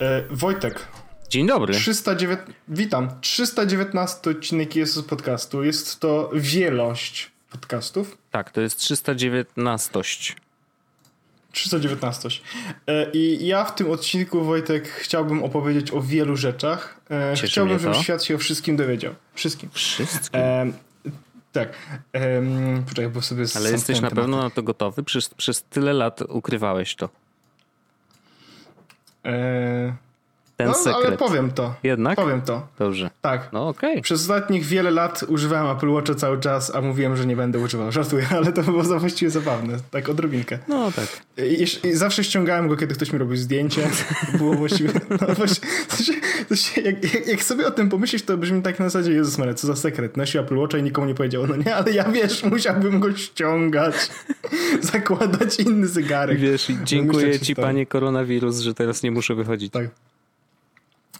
[0.00, 0.99] E, Wojtek.
[1.30, 1.74] Dzień dobry.
[1.74, 2.40] 309...
[2.68, 3.08] Witam.
[3.20, 5.64] 319 odcinek jest podcastu.
[5.64, 8.18] Jest to wielość podcastów.
[8.30, 10.02] Tak, to jest 319.
[11.52, 12.28] 319.
[12.86, 17.00] E, I ja w tym odcinku, Wojtek, chciałbym opowiedzieć o wielu rzeczach.
[17.10, 19.14] E, Cieszy chciałbym, żeby świat się o wszystkim dowiedział.
[19.34, 19.70] Wszystkim.
[19.72, 20.40] Wszystkim.
[20.40, 20.72] E,
[21.52, 21.72] tak.
[22.12, 22.42] E,
[22.88, 25.02] poczekaj, bo sobie Ale jesteś na pewno na to gotowy?
[25.02, 27.08] Przez, przez tyle lat ukrywałeś to.
[29.24, 30.09] E,
[30.60, 31.06] Ten no, sekret.
[31.06, 31.74] ale powiem to.
[31.82, 32.16] Jednak?
[32.16, 32.66] Powiem to.
[32.78, 33.10] Dobrze.
[33.20, 33.48] Tak.
[33.52, 34.02] No okej.
[34.02, 37.92] Przez ostatnich wiele lat używałem Apple Watcha cały czas, a mówiłem, że nie będę używał.
[38.00, 39.76] Żartuję, ale to było właściwie zabawne.
[39.90, 40.58] Tak odrobinkę.
[40.68, 41.06] No tak.
[41.46, 43.90] I, i zawsze ściągałem go, kiedy ktoś mi robił zdjęcie.
[44.38, 44.90] Było właściwie...
[45.20, 46.12] No, właśnie, to się,
[46.48, 49.54] to się, jak, jak, sobie o tym pomyślisz, to brzmi tak na zasadzie, Jezus Maria,
[49.54, 50.16] co za sekret.
[50.16, 51.46] Nosił Apple Watcha i nikomu nie powiedział.
[51.46, 53.94] No nie, ale ja wiesz, musiałbym go ściągać,
[54.80, 56.38] zakładać inny zegarek.
[56.38, 59.72] Wiesz, No, dziękuję ci panie koronawirus, że teraz nie muszę wychodzić.
[59.72, 59.88] Tak.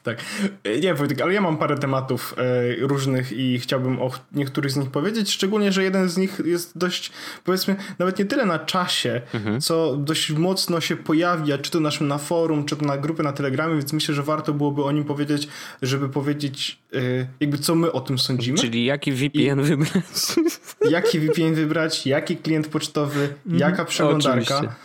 [0.02, 0.18] Tak.
[0.64, 4.76] E, Nie, Wojtek, ale ja mam parę tematów e, różnych i chciałbym o niektórych z
[4.76, 7.12] nich powiedzieć, szczególnie, że jeden z nich jest dość,
[7.44, 9.20] powiedzmy, nawet nie tyle na czasie,
[9.60, 13.32] co dość mocno się pojawia, czy to naszym na forum, czy to na grupy na
[13.32, 15.48] Telegramie, więc myślę, że warto byłoby o nim powiedzieć,
[15.82, 16.98] żeby powiedzieć e,
[17.40, 18.58] jakby co my o tym sądzimy.
[18.58, 20.04] Czyli jaki VPN wybrać?
[20.90, 24.76] Jaki VPN wybrać, jaki klient pocztowy, jaka przeglądarka.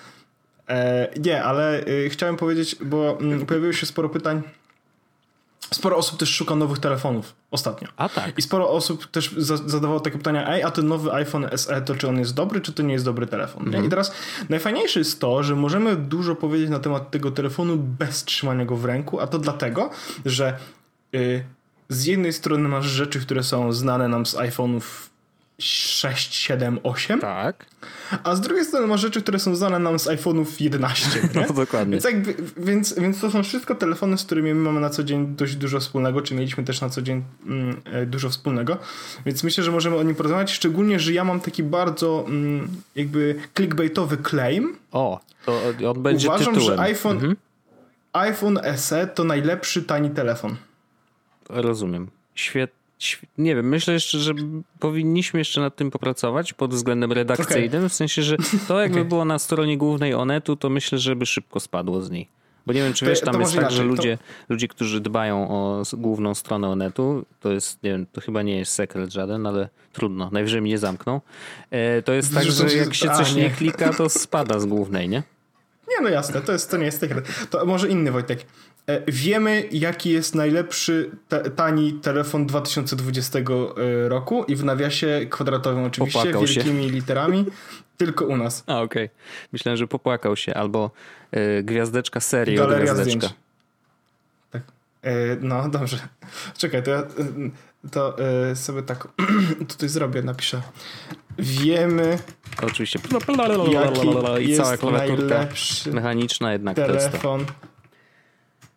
[0.69, 4.41] E, nie, ale chciałem powiedzieć, bo mm, pojawiło się sporo pytań.
[5.73, 7.87] Sporo osób też szuka nowych telefonów ostatnio.
[7.97, 8.37] A tak.
[8.37, 11.95] I sporo osób też za, zadawało takie pytania, ej, a ten nowy iPhone SE, to
[11.95, 13.69] czy on jest dobry, czy to nie jest dobry telefon?
[13.69, 13.85] Nie?
[13.85, 14.11] I teraz
[14.49, 18.85] najfajniejsze jest to, że możemy dużo powiedzieć na temat tego telefonu bez trzymania go w
[18.85, 19.89] ręku, a to dlatego,
[20.25, 20.57] że
[21.15, 21.45] y,
[21.89, 24.81] z jednej strony masz rzeczy, które są znane nam z iPhone'ów
[25.59, 27.65] 6, 7, 8, Tak.
[28.23, 31.09] a z drugiej strony masz rzeczy, które są znane nam z iPhone'ów 11.
[31.35, 31.45] Nie?
[31.47, 31.91] No dokładnie.
[31.91, 35.35] Więc, jakby, więc, więc to są wszystko telefony, z którymi my mamy na co dzień
[35.35, 38.77] dość dużo wspólnego, czy mieliśmy też na co dzień mm, e, dużo wspólnego.
[39.25, 43.35] Więc myślę, że możemy o nim porozmawiać, szczególnie, że ja mam taki bardzo mm, jakby
[43.57, 44.75] clickbaitowy claim.
[44.91, 45.61] O, to
[45.91, 46.77] on będzie Uważam, tytułem.
[46.77, 47.35] że iPhone, Mhm.
[48.13, 50.55] iPhone SE to najlepszy tani telefon.
[51.49, 52.07] Rozumiem.
[52.35, 52.84] Świet, św-
[53.37, 54.33] nie wiem, myślę jeszcze, że
[54.79, 58.35] powinniśmy jeszcze nad tym popracować pod względem redakcyjnym, w sensie, że
[58.67, 59.09] to jakby Okej.
[59.09, 62.27] było na stronie głównej Onetu, to myślę, że by szybko spadło z niej.
[62.65, 64.17] Bo nie wiem, czy To- wiesz, to tam jest tak, że inaczej, to- ludzie,
[64.49, 68.71] ludzie, którzy dbają o główną stronę Onetu, to jest, nie wiem, to chyba nie jest
[68.73, 71.21] sekret żaden, ale trudno, najwyżej mnie zamkną.
[71.71, 73.49] E, to jest tak, że się- jak się a, coś nie nie.
[73.49, 75.23] klika, to spada z głównej, nie?
[75.89, 77.47] Nie, no jasne, to, jest, to nie jest sekret.
[77.49, 78.45] To może inny Wojtek.
[78.87, 83.43] E, Wiemy, jaki jest najlepszy te, tani telefon 2020 e,
[84.09, 86.53] roku i w nawiasie kwadratowym oczywiście, Popłakał się.
[86.53, 87.45] wielkimi literami,
[87.97, 88.63] tylko u nas.
[88.67, 89.09] A, okej.
[89.53, 90.91] Myślałem, że popłakał się, albo
[91.31, 93.11] e, gwiazdeczka serii Galeria gwiazdeczka.
[93.11, 93.33] zdjęć.
[94.51, 94.61] Tak.
[95.01, 95.97] E, no, dobrze.
[96.57, 97.03] Czekaj, to ja
[97.91, 99.07] to e, sobie tak
[99.69, 100.61] tutaj zrobię, napiszę.
[101.39, 102.19] Wiemy,
[102.63, 102.99] Oczywiście.
[103.71, 104.07] jaki
[104.39, 107.37] I cała jest klawiaturka najlepszy mechaniczna jednak to jest to.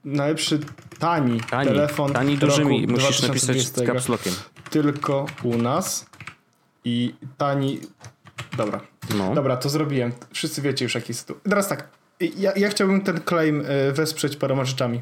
[0.04, 0.60] Najlepszy
[0.98, 2.86] tani, Tani, telefon tani dużymi.
[2.86, 3.82] Musisz napisać 2020.
[3.82, 4.34] z capslockiem.
[4.70, 6.06] tylko u nas
[6.84, 7.81] i tani.
[8.56, 8.81] Dobra.
[9.16, 9.34] No.
[9.34, 10.12] Dobra, to zrobiłem.
[10.32, 11.34] Wszyscy wiecie już jaki jest tu.
[11.50, 11.88] Teraz tak.
[12.36, 15.00] Ja, ja chciałbym ten claim e, wesprzeć paroma rzeczami.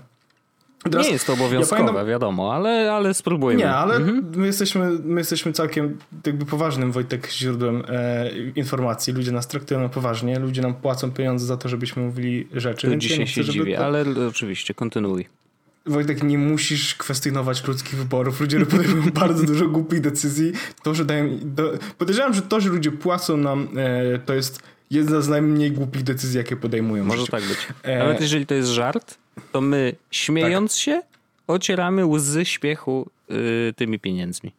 [0.91, 3.62] Teraz, Nie jest to obowiązkowe, ja pamiętam- wiadomo, ale, ale spróbujemy.
[3.62, 4.32] Nie, ale Mhm.
[4.36, 9.12] my, jesteśmy, my jesteśmy całkiem jakby poważnym, Wojtek, źródłem e, informacji.
[9.12, 12.91] Ludzie nas traktują na poważnie, ludzie nam płacą pieniądze za to, żebyśmy mówili rzeczy.
[12.91, 15.26] Ja dzisiaj nie chcę, się dziwię, to- ale oczywiście, kontynuuj.
[15.86, 18.40] Wojtek, nie musisz kwestionować ludzkich wyborów.
[18.40, 20.52] Ludzie podejmują bardzo dużo głupich decyzji.
[20.82, 21.38] To, że dają.
[21.43, 21.72] Do...
[21.99, 26.38] Podejrzewam, że to, że ludzie płacą nam, e, to jest jedna z najmniej głupich decyzji,
[26.38, 27.05] jakie podejmują.
[27.05, 27.58] Może tak być.
[27.82, 29.19] E, Nawet jeżeli to jest żart,
[29.53, 30.81] to my śmiejąc Tak.
[30.81, 31.03] się
[31.47, 34.53] ocieramy łzy śpiechu y, tymi pieniędzmi.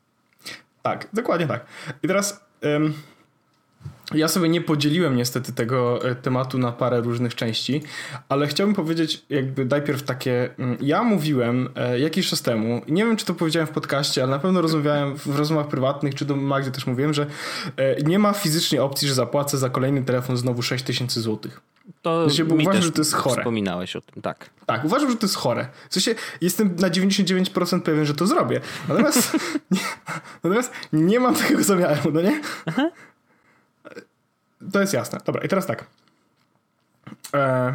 [0.84, 1.66] Tak, dokładnie tak.
[2.04, 2.94] I teraz em,
[4.14, 7.84] ja sobie nie podzieliłem niestety tego e, tematu na parę różnych części,
[8.30, 13.18] ale chciałbym powiedzieć jakby najpierw takie, mm, ja mówiłem e, jakiś czas temu, nie wiem
[13.18, 16.72] czy to powiedziałem w podcaście, ale na pewno rozmawiałem w rozmowach prywatnych, czy do Magdy
[16.72, 17.26] też mówiłem, że
[17.78, 21.62] e, nie ma fizycznie opcji, że zapłacę za kolejny telefon znowu 6000 złotych.
[22.02, 23.42] To Znaczy, uważam, że to jest chore.
[23.42, 24.50] Wspominałeś o tym, tak.
[24.66, 25.68] Tak, uważam, że to jest chore.
[25.90, 28.62] W sensie jestem na 99% pewien, że to zrobię.
[28.88, 29.38] Natomiast,
[29.72, 29.80] nie,
[30.44, 32.42] natomiast nie mam takiego zamiaru, no nie?
[34.72, 35.20] To jest jasne.
[35.26, 35.86] Dobra, i teraz tak.
[37.34, 37.74] E,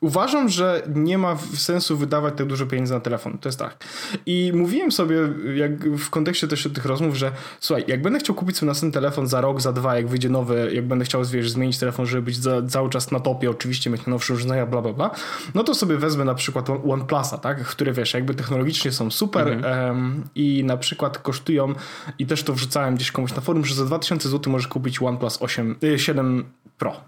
[0.00, 3.38] uważam, że nie ma sensu wydawać tak dużo pieniędzy na telefon.
[3.38, 3.84] To jest tak.
[4.26, 5.16] I mówiłem sobie,
[5.54, 9.26] jak w kontekście też tych rozmów, że słuchaj, jak będę chciał kupić sobie następny telefon
[9.26, 12.36] za rok, za dwa, jak wyjdzie nowy, jak będę chciał wiesz, zmienić telefon, żeby być
[12.36, 15.10] za, cały czas na topie, oczywiście mieć najnowsze urządzenia, bla, bla, bla,
[15.54, 17.64] no to sobie wezmę na przykład One- OnePlusa, tak?
[17.64, 21.74] które wiesz, jakby technologicznie są super em, i na przykład kosztują,
[22.18, 25.42] i też to wrzucałem gdzieś komuś na forum, że za 2000 zł możesz kupić OnePlus
[25.42, 26.44] 8, y, 7
[26.78, 27.00] Pro.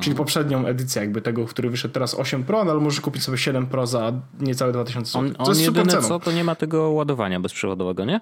[0.00, 3.38] Czyli poprzednią edycję jakby tego, który wyszedł teraz 8 Pro, no ale możesz kupić sobie
[3.38, 5.20] 7 Pro za niecałe 2000 zł.
[5.20, 6.08] On, to on jest super jedyne ceną.
[6.18, 8.20] co, to nie ma tego ładowania bezprzewodowego, nie?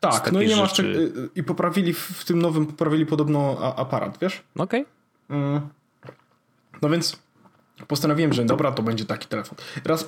[0.00, 4.42] Tak, no i nie rzeczy- czeg- i poprawili w, tym nowym, poprawili podobno aparat, wiesz?
[4.58, 4.84] Okej.
[5.30, 5.60] Mm.
[6.82, 7.18] No więc
[7.88, 9.58] postanowiłem, że dobra, to będzie taki telefon.
[9.82, 10.06] Teraz e,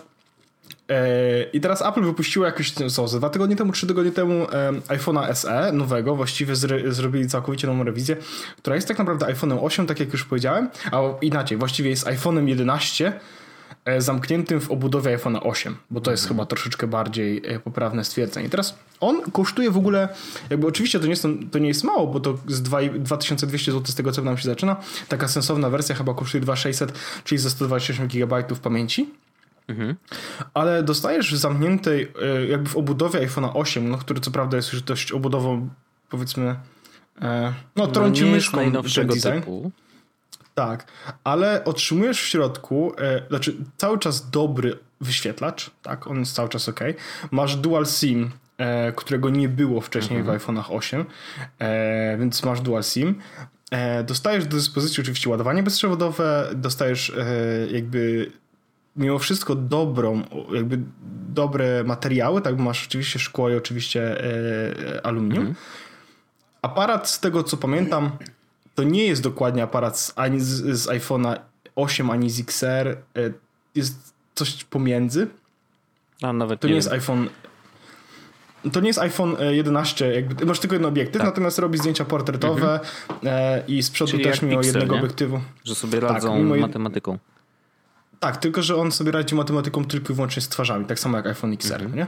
[1.52, 5.34] i teraz Apple wypuściło jakoś, co, ze dwa tygodnie temu, trzy tygodnie temu e, iPhone'a
[5.34, 8.16] SE nowego, właściwie zre, zrobili całkowicie nową rewizję,
[8.56, 12.48] która jest tak naprawdę iPhone'em 8, tak jak już powiedziałem, a inaczej, właściwie jest iPhone'em
[12.48, 13.20] 11
[13.84, 18.48] e, zamkniętym w obudowie iPhone'a 8, bo to jest chyba troszeczkę bardziej e, poprawne stwierdzenie.
[18.48, 20.08] Teraz on kosztuje w ogóle,
[20.50, 23.86] jakby oczywiście to nie jest, to nie jest mało, bo to z 2 2200 zł
[23.86, 24.76] z tego co nam się zaczyna.
[25.08, 29.22] Taka sensowna wersja chyba kosztuje 2600, czyli za 128 GB pamięci.
[30.54, 34.72] Ale dostajesz w zamkniętej, e, jakby w obudowie iPhone'a 8, no, który co prawda jest
[34.72, 35.68] już dość obudową,
[36.10, 36.56] powiedzmy,
[37.22, 39.40] e, no trąci nie jest myszką najnowszego design.
[39.40, 39.72] typu.
[40.54, 40.86] Tak,
[41.24, 46.68] ale otrzymujesz w środku, e, znaczy cały czas dobry wyświetlacz, tak, on jest cały czas
[46.68, 46.80] ok.
[47.30, 51.04] Masz dual SIM, e, którego nie było wcześniej w iPhone'ach 8,
[51.58, 53.14] e, więc masz dual SIM.
[54.04, 57.12] Dostajesz do dyspozycji oczywiście ładowanie bezprzewodowe, dostajesz
[57.72, 58.30] jakby
[58.96, 60.22] mimo wszystko dobrą,
[60.54, 60.78] jakby
[61.28, 65.54] dobre materiały, tak, bo masz oczywiście szkło i oczywiście e, aluminium.
[66.62, 68.10] Aparat, z tego co pamiętam,
[68.74, 70.48] to nie jest dokładnie aparat z, ani z,
[70.80, 71.36] z iPhone'a
[71.76, 72.88] 8, ani z XR.
[72.88, 72.96] e,
[73.74, 75.26] Jest coś pomiędzy.
[76.22, 77.28] A nawet To nie, nie jest iPhone.
[78.72, 81.26] To nie jest iPhone e, 11, jakby, masz tylko jeden obiektyw, Tak.
[81.30, 82.80] natomiast robi zdjęcia portretowe
[83.24, 85.00] e, i z przodu Czyli też miał Pixel, jednego nie?
[85.00, 85.40] obiektywu.
[85.64, 87.18] że sobie radzą mimo jed- matematyką.
[88.22, 91.26] Tak, tylko że on sobie radzi matematyką tylko i wyłącznie z twarzami, tak samo jak
[91.26, 92.06] iPhone XR, nie?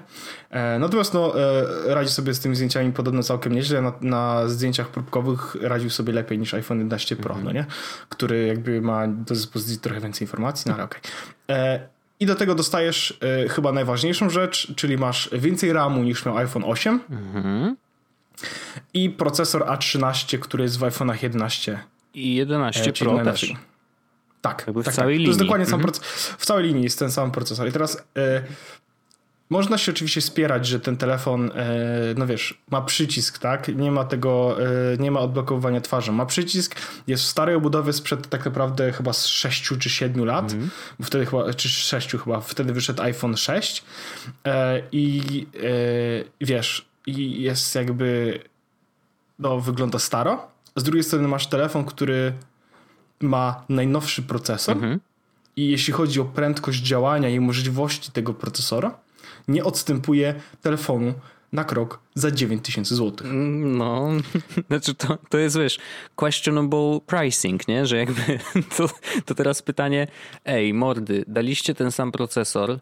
[0.51, 3.83] E, natomiast no, e, radzi sobie z tymi zdjęciami podobno całkiem nieźle.
[3.83, 7.67] Na, na zdjęciach próbkowych radził sobie lepiej niż iPhone 11 Pro, no nie?
[8.09, 11.01] Który jakby ma do dyspozycji trochę więcej informacji, no ale okej.
[11.51, 11.89] E,
[12.21, 16.65] I do tego dostajesz e, chyba najważniejszą rzecz, czyli masz więcej RAMu niż miał iPhone
[16.67, 17.77] 8 Mhm.
[18.95, 21.79] i procesor A13, który jest w iPhone'ach 11
[22.15, 23.53] I 11 E, Pro też.
[24.45, 25.25] Tak, Jakby w tak, całej tak.
[25.25, 25.47] To jest linii.
[25.49, 25.93] dokładnie sam Mhm.
[25.93, 26.27] proces.
[26.39, 27.69] W całej linii jest ten sam procesor.
[27.69, 28.43] I teraz e,
[29.51, 31.71] można się oczywiście spierać, że ten telefon, e,
[32.17, 33.69] no wiesz, ma przycisk, tak?
[33.69, 36.13] Nie ma tego, e, nie ma odblokowywania twarzy.
[36.13, 36.77] Ma przycisk,
[37.07, 40.71] jest w starej obudowie sprzed tak naprawdę chyba z 6 czy 7 lat, Mhm.
[40.99, 43.85] bo wtedy chyba, czy 6 chyba, wtedy wyszedł iPhone 6
[44.47, 45.47] e, i
[46.41, 48.41] wiesz, i jest jakby,
[49.39, 50.47] no wygląda staro.
[50.77, 52.33] Z drugiej strony masz telefon, który
[53.25, 55.01] ma najnowszy procesor Mhm.
[55.57, 58.99] i jeśli chodzi o prędkość działania i możliwości tego procesora,
[59.49, 61.15] nie odstępuje telefonu
[61.53, 63.27] na krok za 9000 zł.
[63.29, 64.09] Mm, No,
[64.69, 65.79] znaczy to, to jest, wiesz,
[66.17, 67.87] questionable pricing, nie?
[67.87, 68.39] Że jakby
[68.77, 68.89] to,
[69.25, 70.07] to teraz pytanie,
[70.45, 72.79] ej, mordy, daliście ten sam procesor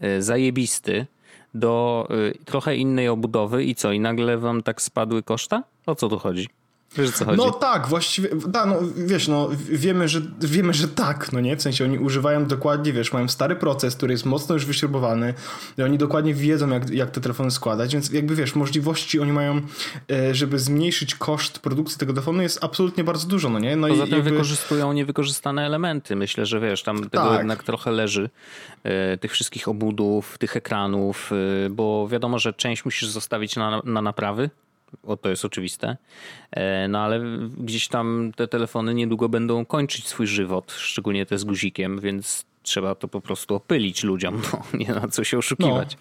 [0.00, 1.06] e, zajebisty
[1.54, 5.62] do e, trochę innej obudowy i co, i nagle wam tak spadły koszta?
[5.86, 6.48] O co tu chodzi?
[6.96, 7.38] Wiesz co chodzi?
[7.38, 11.56] No tak, właściwie, da, no wiesz, no wiemy że, wiemy, że tak, no nie?
[11.56, 15.34] W sensie oni używają dokładnie, wiesz, mają stary proces, który jest mocno już wyśrubowany
[15.78, 19.60] i oni dokładnie wiedzą, jak, jak te telefony składać, więc jakby wiesz, możliwości oni mają,
[20.10, 23.76] e, żeby zmniejszyć koszt produkcji tego telefonu jest absolutnie bardzo dużo, no nie?
[23.76, 24.30] No Poza i tym jakby...
[24.30, 26.16] wykorzystują niewykorzystane elementy.
[26.16, 27.38] Myślę, że wiesz, tam tego Tak.
[27.38, 28.30] jednak trochę leży,
[28.84, 31.30] e, tych wszystkich obudów, tych ekranów,
[31.66, 34.50] e, bo wiadomo, że część musisz zostawić na, na naprawy,
[35.02, 35.96] o to jest oczywiste,
[36.50, 37.20] e, no ale
[37.58, 42.94] gdzieś tam te telefony niedługo będą kończyć swój żywot, szczególnie te z guzikiem, więc trzeba
[42.94, 45.96] to po prostu opylić ludziom, no, nie ma co się oszukiwać.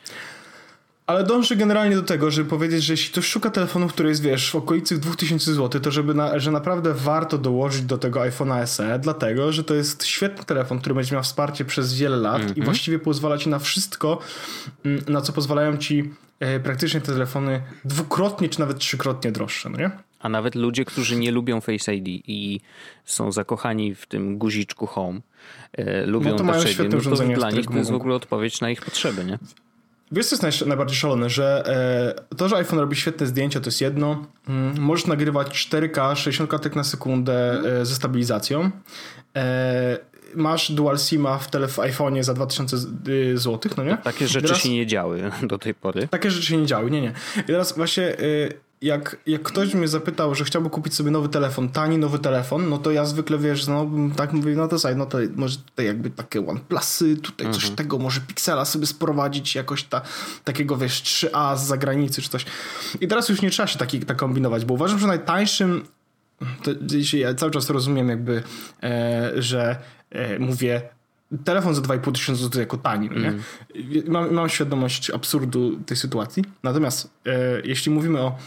[1.07, 4.51] Ale dążę generalnie do tego, żeby powiedzieć, że jeśli ktoś szuka telefonu, który jest, wiesz,
[4.51, 8.99] w okolicy 2000 zł, to żeby na, że naprawdę warto dołożyć do tego iPhone'a SE,
[8.99, 12.99] dlatego, że to jest świetny telefon, który będzie miał wsparcie przez wiele lat i właściwie
[12.99, 14.19] pozwala ci na wszystko,
[14.85, 16.13] mm, na co pozwalają ci
[16.63, 19.91] praktycznie te telefony dwukrotnie czy nawet trzykrotnie droższe, no nie?
[20.19, 22.61] A nawet ludzie, którzy nie lubią Face ID i
[23.05, 25.19] są zakochani w tym guziczku Home,
[25.73, 28.61] e, lubią No to mają świetne no to dla nich to jest w ogóle odpowiedź
[28.61, 29.39] na ich potrzeby, nie?
[30.11, 31.63] Wiesz, co jest naj- najbardziej szalone, że
[32.29, 34.25] e, to, że iPhone robi świetne zdjęcia, to jest jedno.
[34.49, 38.71] Mm, możesz nagrywać 4K, 60 klatek na sekundę e, ze stabilizacją.
[40.35, 42.77] Masz Dual SIMa w, tele- w iPhone'ie za 2000
[43.35, 43.97] zł, no nie?
[43.97, 46.07] Takie rzeczy Teraz- się nie działy do tej pory.
[46.07, 47.13] Takie rzeczy się nie działy, nie, nie.
[47.37, 51.69] I teraz właśnie y, jak, jak ktoś mnie zapytał, że chciałby kupić sobie nowy telefon,
[51.69, 55.05] tani nowy telefon, no to ja zwykle, wiesz, no tak mówię, no to słuchaj, no
[55.05, 60.01] to może tutaj jakby takie OnePlusy, tutaj coś tego, może Pixela sobie sprowadzić, jakoś ta,
[60.43, 62.45] takiego, wiesz, 3A z zagranicy czy coś.
[63.01, 65.83] I teraz już nie trzeba się taki, tak kombinować, bo uważam, że najtańszym
[66.63, 66.71] to,
[67.17, 68.43] ja cały czas rozumiem jakby,
[68.83, 69.75] e, że
[70.39, 70.81] mówię
[71.43, 73.33] telefon za 2,5 tysiąca złotych jako tani, nie?
[74.07, 76.43] Mam, mam świadomość absurdu tej sytuacji.
[76.63, 78.37] Natomiast e, jeśli mówimy o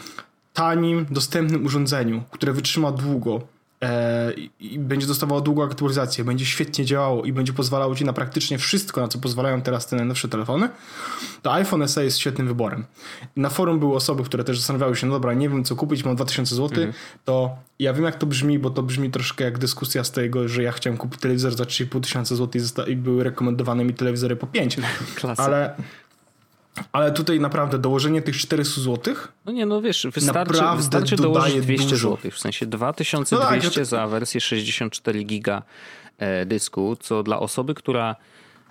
[0.53, 3.41] tanim, dostępnym urządzeniu, które wytrzyma długo e,
[4.37, 8.59] i- i będzie dostawało długą aktualizację, będzie świetnie działało i będzie pozwalało ci na praktycznie
[8.59, 10.69] wszystko, na co pozwalają teraz te najnowsze telefony,
[11.43, 12.85] to iPhone SE jest świetnym wyborem.
[13.37, 16.17] Na forum były osoby, które też zastanawiały się, no dobra, nie wiem co kupić, mam
[16.17, 16.85] 2000 zł,
[17.25, 20.63] to ja wiem jak to brzmi, bo to brzmi troszkę jak dyskusja z tego, że
[20.63, 24.47] ja chciałem kupić telewizor za 3,5 tysiąca zł i, i były rekomendowane mi telewizory po
[24.47, 24.77] 5.
[25.15, 25.45] Klasyk.
[25.45, 25.75] Ale,
[26.93, 29.15] ale tutaj naprawdę dołożenie tych 400 zł
[29.47, 32.11] No nie, no wiesz, wystarczy, Naprawdę wystarczy dołożyć 200 dużo.
[32.17, 35.63] zł, w sensie 2200 No tak, to- za wersję 64 giga
[36.19, 38.17] e, dysku, co dla osoby, która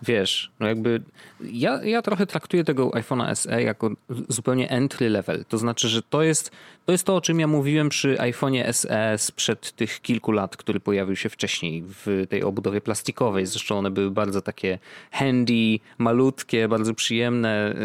[0.02, 1.02] wiesz, no jakby
[1.42, 3.92] ja, ja trochę traktuję tego iPhone'a SE jako
[4.30, 6.52] zupełnie entry level, to znaczy, że to jest
[6.86, 10.80] to, jest to o czym ja mówiłem przy iPhone'ie SE sprzed tych kilku lat, który
[10.80, 14.80] pojawił się wcześniej w tej obudowie plastikowej, zresztą one były bardzo takie
[15.12, 17.76] handy, malutkie, bardzo przyjemne,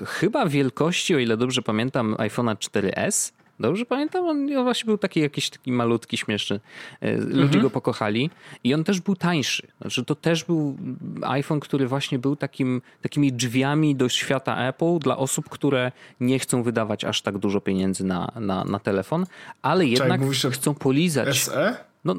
[0.00, 3.37] yy, chyba wielkości, o ile dobrze pamiętam, iPhone'a 4S.
[3.60, 4.26] Dobrze pamiętam?
[4.26, 6.60] On on właśnie był taki jakiś taki malutki, śmieszny.
[7.00, 8.30] E, Ludzie go pokochali
[8.64, 9.66] i on też był tańszy.
[9.80, 10.76] Znaczy to też był
[11.22, 16.62] iPhone, który właśnie był takim, takimi drzwiami do świata Apple dla osób, które nie chcą
[16.62, 19.26] wydawać aż tak dużo pieniędzy na, na, na telefon,
[19.62, 21.42] ale jednak o chcą polizać.
[21.42, 21.87] SE?
[22.08, 22.14] No,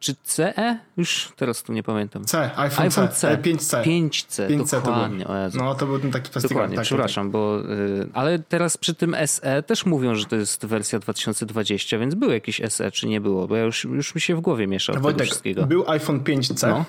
[0.00, 0.78] czy CE?
[0.96, 2.24] Już teraz tu nie pamiętam.
[2.24, 3.30] C, iPhone, iPhone C, C.
[3.30, 3.82] E, 5C.
[3.82, 5.24] 5C, 5C to dokładnie.
[5.24, 5.34] był.
[5.34, 5.58] O Jezu.
[5.58, 6.54] No to był ten taki plastikowy.
[6.54, 7.60] Dokładnie, tak, przepraszam, bo.
[7.70, 12.32] y, ale teraz przy tym SE też mówią, że to jest wersja 2020, więc było
[12.32, 13.48] jakieś SE, czy nie było?
[13.48, 15.00] Bo ja już, już mi się w głowie miesza Tak.
[15.00, 15.66] tego Wojtek, wszystkiego.
[15.66, 16.68] był iPhone 5C.
[16.68, 16.84] No.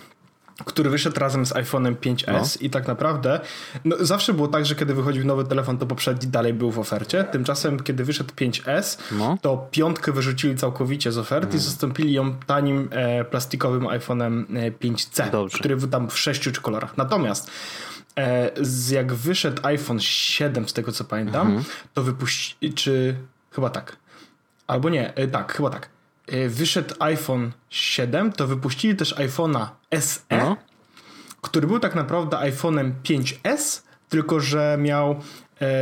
[0.65, 3.39] Który wyszedł razem z iPhone'em 5S i tak naprawdę
[3.85, 7.24] no, zawsze było tak, że kiedy wychodził nowy telefon, to poprzedni dalej był w ofercie.
[7.24, 9.38] Tymczasem, kiedy wyszedł 5S, No.
[9.41, 15.29] to piątkę wyrzucili całkowicie z oferty i zastąpili ją tanim e, plastikowym iPhone'em e, 5C,
[15.31, 15.57] Dobrze.
[15.59, 16.97] który był tam w sześciu czy kolorach.
[16.97, 17.51] Natomiast
[18.17, 21.65] e, z jak wyszedł iPhone 7, z tego co pamiętam, Mhm.
[21.93, 23.15] to wypuścili, czy
[23.51, 23.95] chyba tak,
[24.67, 25.89] albo nie, e, tak, chyba tak.
[26.27, 29.67] E, Wyszedł iPhone 7, to wypuścili też iPhone'a
[30.00, 30.58] SE, No.
[31.41, 35.22] który był tak naprawdę iPhone'em 5S, tylko że miał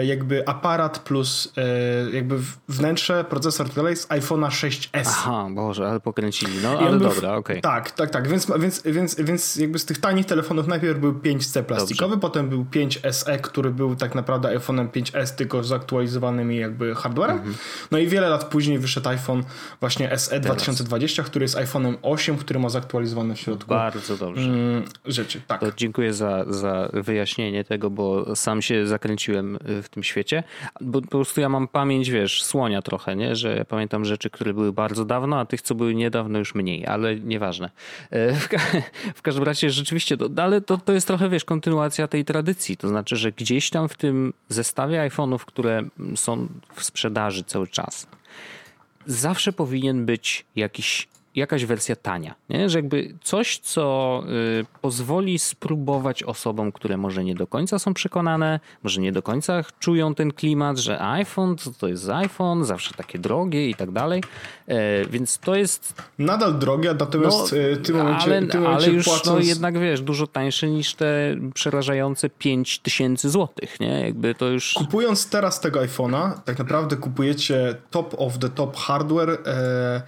[0.06, 2.36] jakby aparat plus e, jakby
[2.68, 5.04] wnętrze, procesor i tak z iPhone'a 6S.
[5.06, 6.54] Aha, Boże, ale pokręcili.
[6.64, 7.62] No, ale dobra, okej.
[7.62, 8.28] Tak, tak, tak.
[8.28, 12.64] Więc, więc, więc, więc jakby z tych tanich telefonów najpierw był 5C plastikowy, potem był
[12.64, 17.38] 5SE, który był tak naprawdę iPhone'em 5S, tylko z aktualizowanymi jakby hardwarem.
[17.38, 17.56] Mhm.
[17.92, 19.44] No i wiele lat później wyszedł iPhone
[19.80, 24.50] właśnie SE 2020, który jest iPhone'em 8, który ma zaktualizowane w środku Bardzo dobrze.
[24.50, 25.42] mm, rzeczy.
[25.48, 25.60] Tak.
[25.60, 30.44] To dziękuję za, za wyjaśnienie tego, bo sam się zakręciłem w tym świecie.
[30.82, 33.36] Bo po prostu ja mam pamięć, wiesz, słonia trochę, nie?
[33.36, 36.86] że ja pamiętam rzeczy, które były bardzo dawno, a tych, co były niedawno już mniej,
[36.86, 37.70] ale nieważne.
[38.10, 38.58] E, W, ka-
[39.16, 42.78] w każdym razie rzeczywiście, to, ale to, to jest trochę, wiesz, kontynuacja tej tradycji.
[42.78, 45.84] To znaczy, że gdzieś tam w tym zestawie iPhone'ów, które
[46.16, 48.08] są w sprzedaży cały czas,
[49.06, 52.36] zawsze powinien być jakiś, jakaś wersja tania.
[52.50, 52.70] Nie?
[52.70, 54.24] Że jakby coś, co
[54.62, 59.64] y, pozwoli spróbować osobom, które może nie do końca są przekonane, może nie do końca
[59.80, 64.24] czują ten klimat, że iPhone to, to jest iPhone, zawsze takie drogie i tak dalej.
[64.68, 68.86] E, więc to jest Nadal drogie, natomiast e, w tym momencie, ale, w tym momencie
[68.88, 69.28] ale już płacąc...
[69.28, 74.02] no, jednak wiesz, dużo tańsze niż te przerażające 5 tysięcy złotych, nie?
[74.02, 74.74] Jakby to już...
[74.74, 80.02] Kupując teraz tego iPhone'a, tak naprawdę kupujecie top of the top hardware e,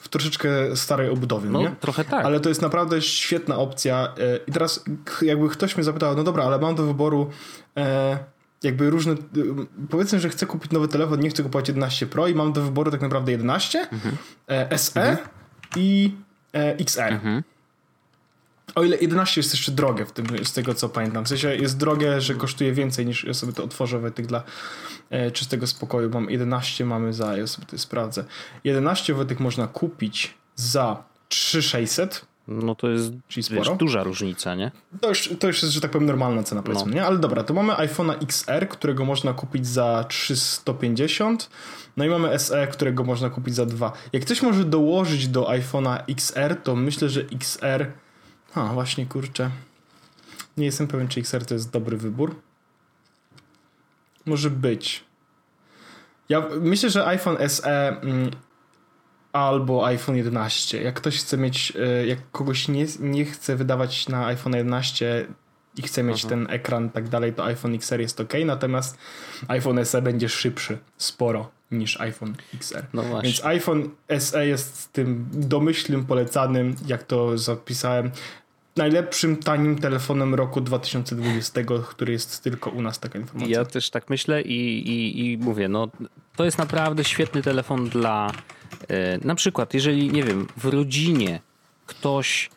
[0.00, 1.70] w troszeczkę starej obudowie, No, nie?
[1.80, 2.24] trochę tak.
[2.24, 4.14] Ale to jest naprawdę świetna opcja.
[4.18, 4.84] E, I teraz
[5.22, 7.30] jakby ktoś mnie zapytał, no dobra, ale mam do wyboru
[7.76, 8.18] e,
[8.62, 9.16] jakby różne, e,
[9.90, 12.90] powiedzmy, że chcę kupić nowy telefon, nie chcę kupować 11 Pro i mam do wyboru
[12.90, 14.16] tak naprawdę 11, Mhm.
[14.78, 15.16] SE
[15.76, 16.14] i
[16.54, 17.18] e, XR.
[18.74, 21.24] O ile 11 jest jeszcze drogie w tym, z tego co pamiętam.
[21.24, 24.42] W sensie jest drogie, że kosztuje więcej niż ja sobie to otworzę tych dla
[25.10, 26.10] e, czystego spokoju.
[26.10, 28.24] Mam 11 mamy za, ja sobie to sprawdzę.
[28.64, 33.60] 11 tych można kupić za 3600 no to jest Czyli sporo.
[33.60, 34.70] Wiesz, duża różnica, nie?
[35.00, 36.94] To już, to już jest, że tak powiem, normalna cena, powiedzmy, no.
[36.94, 37.06] nie?
[37.06, 41.50] Ale dobra, to mamy iPhone'a XR, którego można kupić za 350,
[41.96, 43.92] no i mamy SE, którego można kupić za 2.
[44.12, 47.86] Jak ktoś może dołożyć do iPhone'a XR, to myślę, że XR...
[48.54, 49.50] A, właśnie, kurczę.
[50.56, 52.40] Nie jestem pewien, czy XR to jest dobry wybór.
[54.26, 55.04] Może być.
[56.28, 58.30] Ja myślę, że iPhone SE mm,
[59.32, 60.82] albo iPhone 11.
[60.82, 65.26] Jak ktoś chce mieć, e, jak kogoś nie, nie chce wydawać na iPhone 11
[65.76, 66.28] i chce mieć Aha.
[66.28, 68.98] ten ekran i tak dalej, to iPhone XR jest ok, natomiast
[69.48, 72.86] iPhone SE będzie szybszy sporo niż iPhone XR.
[72.92, 78.10] No Więc iPhone SE jest tym domyślnym, polecanym, jak to zapisałem,
[78.80, 83.58] najlepszym tanim telefonem roku 2020, który jest tylko u nas taka informacja.
[83.58, 85.88] Ja też tak myślę i, i, i mówię, no
[86.36, 88.32] to jest naprawdę świetny telefon dla
[88.88, 91.40] E, na przykład, jeżeli, nie wiem, w rodzinie
[91.86, 92.50] ktoś,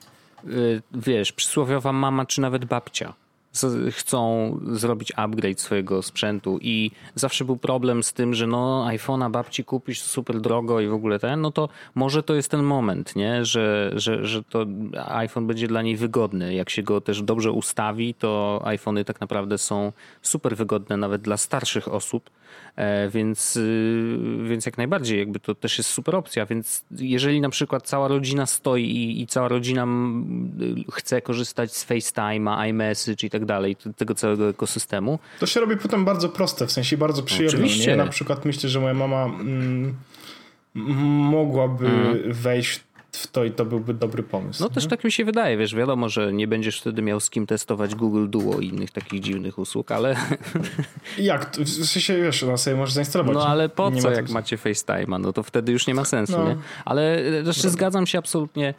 [0.44, 0.50] e,
[0.94, 3.13] wiesz, przysłowiowa mama czy nawet babcia
[3.91, 9.63] chcą zrobić upgrade swojego sprzętu i zawsze był problem z tym, że no iPhone'a babci
[9.63, 13.45] kupisz super drogo i w ogóle ten, no to może to jest ten moment, nie?
[13.45, 14.65] Że, że, że to
[15.07, 16.53] iPhone będzie dla niej wygodny.
[16.53, 19.91] Jak się go też dobrze ustawi, to iPhony tak naprawdę są
[20.22, 22.29] super wygodne nawet dla starszych osób
[23.10, 27.88] więc, y, więc jak najbardziej jakby to też jest super opcja, więc jeżeli na przykład
[27.88, 29.88] cała rodzina stoi i, i cała rodzina
[30.91, 35.19] chce korzystać z FaceTime'a, iMessage i tak dalej, tego całego ekosystemu.
[35.39, 37.50] To się robi potem bardzo proste, w sensie bardzo przyjemne.
[37.50, 37.91] Oczywiście.
[37.91, 37.98] Nie?
[37.98, 39.95] Na przykład myślę, że moja mama mm,
[41.31, 42.33] mogłaby mm.
[42.33, 42.79] wejść
[43.17, 44.63] w to i to byłby dobry pomysł.
[44.63, 44.75] No nie?
[44.75, 47.96] też tak mi się wydaje, wiesz, wiadomo, że nie będziesz wtedy miał z kim testować
[47.96, 50.15] Google Duo i innych takich dziwnych usług, ale...
[51.17, 51.51] Jak?
[51.58, 53.36] W sensie, wiesz, no sobie możesz zainstalować.
[53.36, 55.20] No ale po co, jak macie FaceTime'a?
[55.20, 56.48] No to wtedy już nie ma sensu, no.
[56.50, 56.58] nie?
[56.86, 58.74] Ale też zgadzam się absolutnie.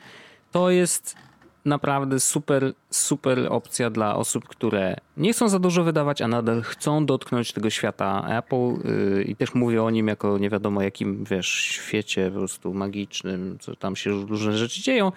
[0.53, 1.17] To jest
[1.65, 7.07] naprawdę super, super opcja dla osób, które nie chcą za dużo wydawać, a nadal chcą
[7.07, 11.49] dotknąć tego świata Apple yy, i też mówię o nim jako nie wiadomo jakim, wiesz,
[11.49, 15.13] świecie po prostu magicznym, co tam się różne rzeczy dzieją.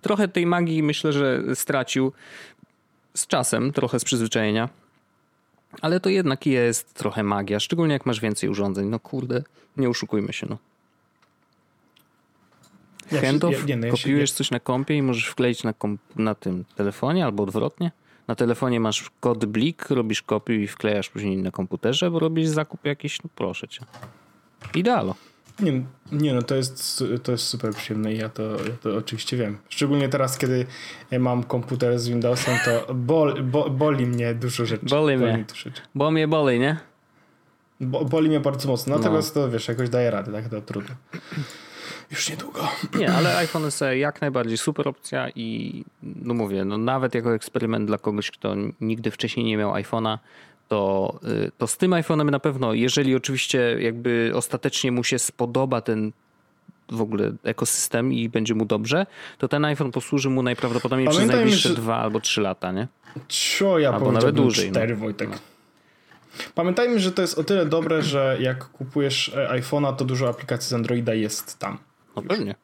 [0.00, 2.12] Trochę tej magii myślę, że stracił
[3.14, 4.68] z czasem, trochę z przyzwyczajenia.
[5.82, 8.88] Ale to jednak jest trochę magia, szczególnie jak masz więcej urządzeń.
[8.88, 9.42] No kurde,
[9.76, 10.58] nie oszukujmy się, no.
[13.12, 16.34] Ja Handoff, ja, no ja kopiujesz coś na kompie i możesz wkleić na, komp, na
[16.34, 17.90] tym telefonie albo odwrotnie.
[18.28, 22.84] Na telefonie masz kod blik, robisz kopię i wklejasz później na komputerze, bo robisz zakup
[22.84, 23.80] jakiś, no proszę cię.
[24.74, 25.14] Idealo.
[25.60, 29.36] Nie, nie no, to jest, to jest super przyjemne i ja to, ja to oczywiście
[29.36, 29.58] wiem.
[29.68, 30.66] Szczególnie teraz, kiedy
[31.18, 34.86] mam komputer z Windowsem, to bol, bo, boli mnie dużo rzeczy.
[34.86, 35.44] Boli mnie.
[35.54, 35.80] Rzeczy.
[35.94, 36.76] Bo mnie boli, nie?
[37.80, 39.42] Bo, boli mnie bardzo mocno, natomiast no.
[39.42, 40.48] to wiesz, jakoś daje radę, tak?
[40.48, 40.94] To trudno
[42.10, 42.68] już niedługo.
[42.98, 47.86] Nie, ale iPhone SE jak najbardziej super opcja i no mówię, no nawet jako eksperyment
[47.86, 50.18] dla kogoś, kto nigdy wcześniej nie miał iPhone'a,
[50.68, 51.14] to,
[51.46, 56.12] y, to z tym iPhone'em na pewno, jeżeli oczywiście jakby ostatecznie mu się spodoba ten
[56.88, 59.06] w ogóle ekosystem i będzie mu dobrze,
[59.38, 61.74] to ten iPhone posłuży mu najprawdopodobniej Pamiętaj przez najbliższe że...
[61.74, 62.88] dwa albo trzy lata, nie?
[63.28, 64.70] Cio, ja albo nawet dłużej.
[64.70, 65.00] Cztery, no.
[65.00, 65.30] Wojtek.
[65.30, 65.36] No.
[66.54, 70.70] Pamiętajmy, że to jest o tyle dobre, że jak kupujesz e, iPhone'a, to dużo aplikacji
[70.70, 71.78] z Androida jest tam.
[72.16, 72.54] No pewnie.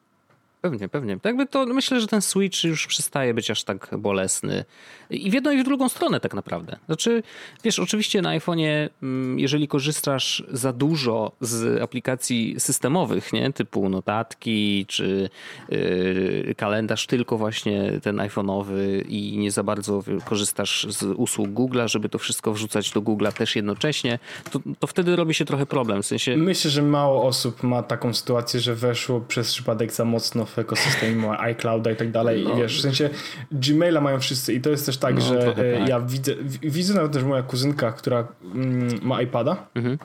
[0.63, 1.21] Pewnie, pewnie.
[1.21, 4.65] Tak to myślę, że ten Switch już przestaje być aż tak bolesny.
[5.11, 6.77] I w jedną i w drugą stronę tak naprawdę.
[6.87, 7.23] Znaczy,
[7.65, 14.87] wiesz, oczywiście na iPhone'ie, mm, jeżeli korzystasz za dużo z aplikacji systemowych, nie, typu notatki
[14.89, 15.31] czy
[15.69, 22.09] yy, kalendarz tylko właśnie ten iPhone'owy i nie za bardzo korzystasz z usług Google'a, żeby
[22.09, 24.19] to wszystko wrzucać do Google'a też jednocześnie,
[24.51, 26.03] to, to wtedy robi się trochę problem.
[26.03, 26.37] W sensie...
[26.37, 31.39] Myślę, że mało osób ma taką sytuację, że weszło przez przypadek za mocno w ekosystemie
[31.39, 32.45] iClouda i tak dalej.
[32.45, 32.55] No.
[32.55, 33.11] I wiesz, w sensie
[33.53, 35.89] Gmaila mają wszyscy i to jest też tak, no, że e, tak.
[35.89, 39.67] ja widzę, widzę nawet też moja kuzynka, która mm, ma iPada.
[39.75, 39.99] Mhm.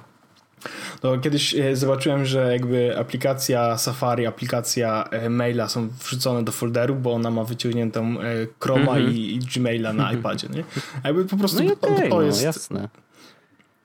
[1.02, 6.96] To kiedyś e, zobaczyłem, że jakby aplikacja Safari, aplikacja e, maila są wrzucone do folderu,
[6.96, 8.16] bo ona ma wyciągniętą
[8.60, 9.16] Chroma mm -hmm.
[9.16, 10.64] i, Gmaila na iPadzie, nie?
[11.04, 12.42] Jakby po prostu no okay, to, to, jest...
[12.42, 12.90] No, jasne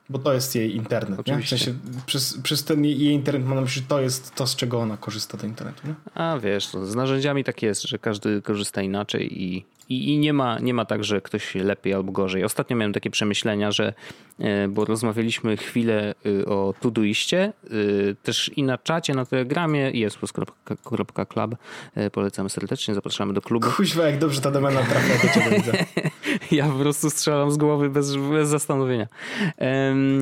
[0.09, 1.19] bo to jest jej internet.
[1.19, 1.55] Oczywiście.
[1.55, 1.61] Nie?
[1.61, 4.79] W sensie przez, przez ten jej internet mam na myśli, to jest to, z czego
[4.79, 5.87] ona korzysta do internetu.
[5.87, 5.93] Nie?
[6.13, 10.33] A wiesz, no, z narzędziami tak jest, że każdy korzysta inaczej i i, I, nie,
[10.33, 12.43] ma, nie ma tak, że ktoś lepiej albo gorzej.
[12.43, 13.93] Ostatnio miałem takie przemyślenia, że
[14.39, 21.55] e, bo rozmawialiśmy chwilę y, o Todoiście, y, też i na czacie, na Telegramie jesplus.club.
[21.95, 23.67] E, polecamy serdecznie, zapraszamy do klubu.
[23.75, 25.71] Kuźwa, jak dobrze ta domena trafia do ciebie, widzę.
[26.57, 29.07] ja po prostu strzelam z głowy bez, bez zastanowienia.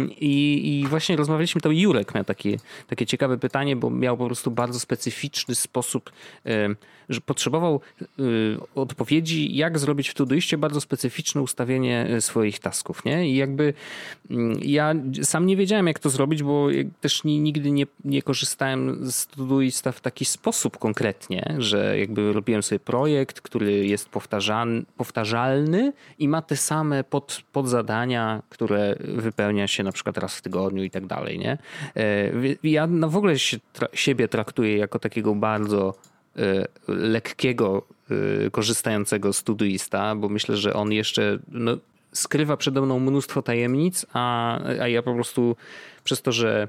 [0.10, 4.52] I, I właśnie rozmawialiśmy, to Jurek miał takie, takie ciekawe pytanie, bo miał po prostu
[4.52, 6.12] bardzo specyficzny sposób,
[7.10, 7.82] że potrzebował
[8.20, 13.30] y, odpowiedzi, jak zrobić w Todoiście bardzo specyficzne ustawienie e, swoich tasków, nie?
[13.30, 13.74] I jakby
[14.30, 16.68] mm, ja sam nie wiedziałem, jak to zrobić, bo
[17.02, 22.80] też nigdy nie, nie korzystałem z Todoista w taki sposób konkretnie, że jakby robiłem sobie
[22.80, 24.10] projekt, który jest
[24.98, 30.84] powtarzalny i ma te same pod, podzadania, które wypełnia się na przykład raz w tygodniu
[30.84, 31.58] i tak dalej, nie?
[31.96, 32.32] E,
[32.64, 36.11] ja no w ogóle się, tra siebie traktuję jako takiego bardzo e,
[36.88, 41.78] lekkiego Y, korzystającego z Todoista, bo myślę, że on jeszcze no,
[42.14, 45.56] skrywa przede mną mnóstwo tajemnic, a, a ja po prostu
[46.04, 46.68] przez to, że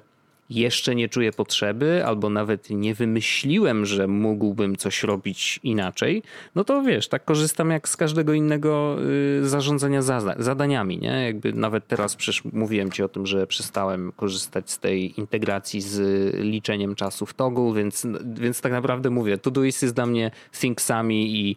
[0.54, 6.22] jeszcze nie czuję potrzeby, albo nawet nie wymyśliłem, że mógłbym coś robić inaczej,
[6.54, 8.96] no to wiesz, tak korzystam jak z każdego innego
[9.40, 10.02] y, zarządzania
[10.38, 11.24] zadaniami, nie?
[11.24, 16.34] Jakby nawet teraz przecież mówiłem ci o tym, że przestałem korzystać z tej integracji z
[16.34, 21.56] liczeniem czasu w Toggle, więc, więc tak naprawdę mówię, Todoist jest dla mnie Thinksami i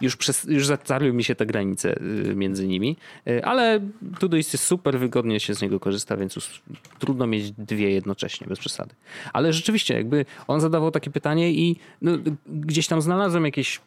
[0.00, 2.96] już, przez, już zatarły mi się te granice y, między nimi,
[3.28, 3.80] y, ale
[4.18, 6.60] Todoist jest super, wygodnie się z niego korzysta, więc
[6.98, 8.94] trudno mieć dwie jednocześnie, bez przesady.
[9.32, 12.12] Ale rzeczywiście, jakby on zadawał takie pytanie i no,
[12.46, 13.80] gdzieś tam znalazłem jakieś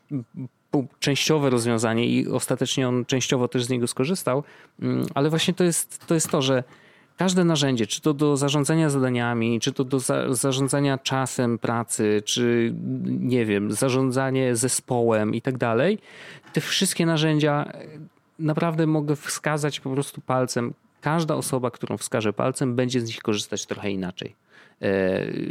[1.00, 4.44] częściowe rozwiązanie i ostatecznie on częściowo też z niego skorzystał,
[4.82, 6.64] mm, ale właśnie to jest to, jest to że
[7.20, 12.74] każde narzędzie, czy to do zarządzania zadaniami, czy to do za, zarządzania czasem pracy, czy
[13.06, 16.00] nie wiem, zarządzanie zespołem i tak dalej,
[16.54, 17.88] te wszystkie narzędzia e,
[18.40, 20.74] naprawdę mogę wskazać po prostu palcem.
[21.02, 24.36] Każda osoba, którą wskażę palcem, będzie z nich korzystać trochę inaczej.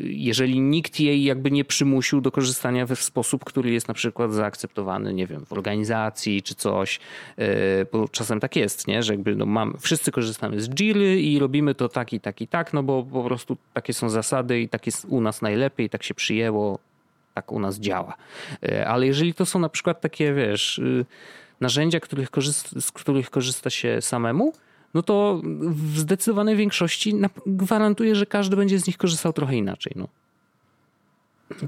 [0.02, 5.14] Jeżeli nikt jej jakby nie przymusił do korzystania w sposób, który jest na przykład zaakceptowany,
[5.14, 7.00] nie wiem, w organizacji czy coś,
[7.36, 9.02] e, bo czasem tak jest, nie?
[9.02, 12.48] że jakby no mam, wszyscy korzystamy z Jiry i robimy to tak i tak i
[12.48, 16.02] tak, no bo po prostu takie są zasady i tak jest u nas najlepiej, tak
[16.02, 16.78] się przyjęło,
[17.34, 18.14] tak u nas działa.
[18.62, 21.04] E, ale jeżeli to są na przykład takie, wiesz, y,
[21.60, 22.28] narzędzia, których
[22.80, 24.52] z których korzysta się samemu,
[24.94, 27.14] no to w zdecydowanej większości
[27.46, 29.92] gwarantuję, że każdy będzie z nich korzystał trochę inaczej.
[29.96, 30.08] No.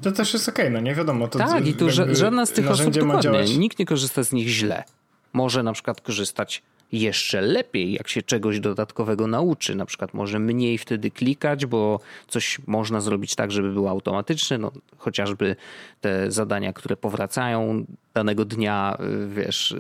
[0.03, 1.29] To też jest okej, okay, no nie wiadomo.
[1.29, 4.85] To tak, i tu żadna z tych osób dokładnie, nikt nie korzysta z nich źle.
[5.33, 9.75] Może na przykład korzystać jeszcze lepiej, jak się czegoś dodatkowego nauczy.
[9.75, 14.59] Na przykład może mniej wtedy klikać, bo coś można zrobić tak, żeby było automatyczne.
[14.59, 15.57] No, chociażby
[16.01, 19.77] te zadania, które powracają danego dnia, y, wiesz, y,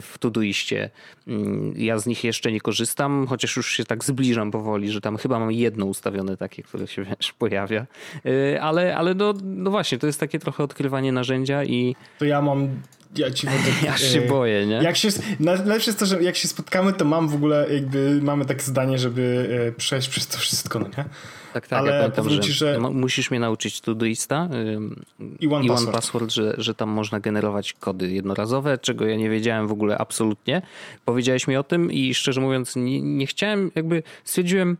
[0.00, 0.90] w Todoiście.
[1.28, 5.16] Mm, ja z nich jeszcze nie korzystam, chociaż już się tak zbliżam powoli, że tam
[5.16, 7.86] chyba mam jedno ustawione takie, które się wiesz, pojawia.
[8.26, 11.96] Y, ale, ale no, no właśnie, to jest takie trochę odkrywanie narzędzia i...
[12.18, 12.68] To ja mam
[13.16, 13.46] ja ci
[13.84, 14.74] Ja się boję, nie?
[14.74, 15.08] Jak się,
[15.40, 18.98] najlepsze jest to, że jak się spotkamy, to mam w ogóle jakby, mamy takie zdanie,
[18.98, 21.04] żeby przejść przez to wszystko, no nie?
[21.52, 24.48] Tak, tak, Ale ja pamiętam, że, ci, że, musisz mnie nauczyć Todoista
[25.40, 29.30] i One, i one Password, że, że tam można generować kody jednorazowe, czego ja nie
[29.30, 30.62] wiedziałem w ogóle absolutnie.
[31.04, 34.76] Powiedziałeś mi o tym i szczerze mówiąc nie, nie chciałem, jakby stwierdziłem,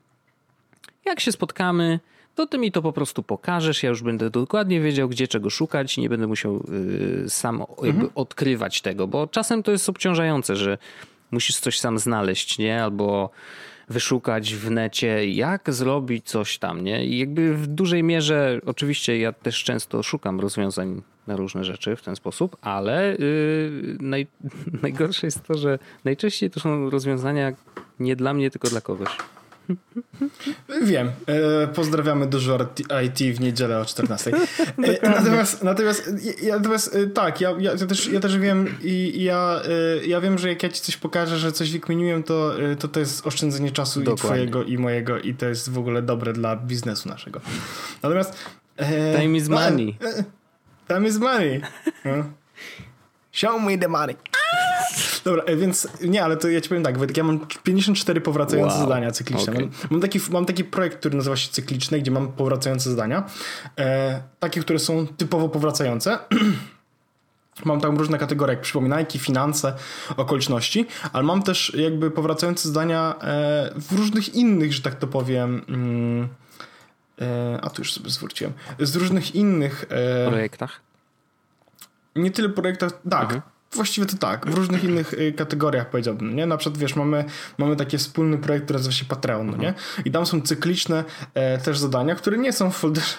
[1.04, 2.00] jak się spotkamy,
[2.40, 5.96] to ty mi to po prostu pokażesz, ja już będę dokładnie wiedział, gdzie czego szukać,
[5.96, 6.64] nie będę musiał
[7.24, 8.10] y, sam mhm.
[8.14, 10.78] odkrywać tego, bo czasem to jest obciążające, że
[11.30, 12.82] musisz coś sam znaleźć, nie?
[12.82, 13.30] Albo
[13.88, 17.06] wyszukać w necie, jak zrobić coś tam, nie?
[17.06, 22.02] I jakby w dużej mierze, oczywiście ja też często szukam rozwiązań na różne rzeczy w
[22.02, 24.26] ten sposób, ale yy, naj,
[24.82, 27.52] najgorsze jest to, że najczęściej to są rozwiązania
[27.98, 29.08] nie dla mnie, tylko dla kogoś.
[30.82, 31.10] Wiem.
[31.26, 32.58] E, pozdrawiamy dużo
[33.06, 34.30] IT w niedzielę o 14.
[34.30, 39.62] E, natomiast, natomiast, ja, natomiast e, tak, ja, ja, też, ja też wiem i ja,
[40.06, 43.26] ja wiem, że jak ja ci coś pokażę, że coś wykminiłem, to, to to jest
[43.26, 44.14] oszczędzenie czasu Dokładnie.
[44.14, 47.40] i twojego i mojego i to jest w ogóle dobre dla biznesu naszego.
[48.02, 48.44] Natomiast
[49.20, 49.96] Time is money.
[50.88, 51.60] time is money.
[52.04, 52.39] No.
[53.32, 54.16] Show me the money.
[55.24, 58.74] Dobra, e, więc nie, ale to ja ci powiem tak, Wojtek, ja mam 54 powracające
[58.76, 58.88] wow.
[58.88, 59.52] zadania cykliczne.
[59.52, 59.64] Okay.
[59.64, 63.24] Mam, mam, taki, mam taki projekt, który nazywa się cykliczny, gdzie mam powracające zadania.
[63.78, 66.18] E, takie, które są typowo powracające.
[67.64, 69.72] Mam tam różne kategorie, jak przypominajki, finanse,
[70.16, 75.64] okoliczności, ale mam też jakby powracające zdania e, w różnych innych, że tak to powiem.
[75.68, 76.28] Mm,
[77.20, 78.52] e, a tu już sobie zwróciłem.
[78.78, 80.80] Z różnych innych e, projektach.
[82.16, 83.22] Nie tyle projektach, tak.
[83.22, 83.42] Mhm
[83.72, 86.46] Właściwie to tak, w różnych innych y, kategoriach powiedziałbym, nie?
[86.46, 87.24] Na przykład, wiesz, mamy,
[87.58, 89.74] mamy taki wspólny projekt, który nazywa się Patreon, no nie?
[90.04, 93.14] I tam są cykliczne e, też zadania, które nie są w folderze,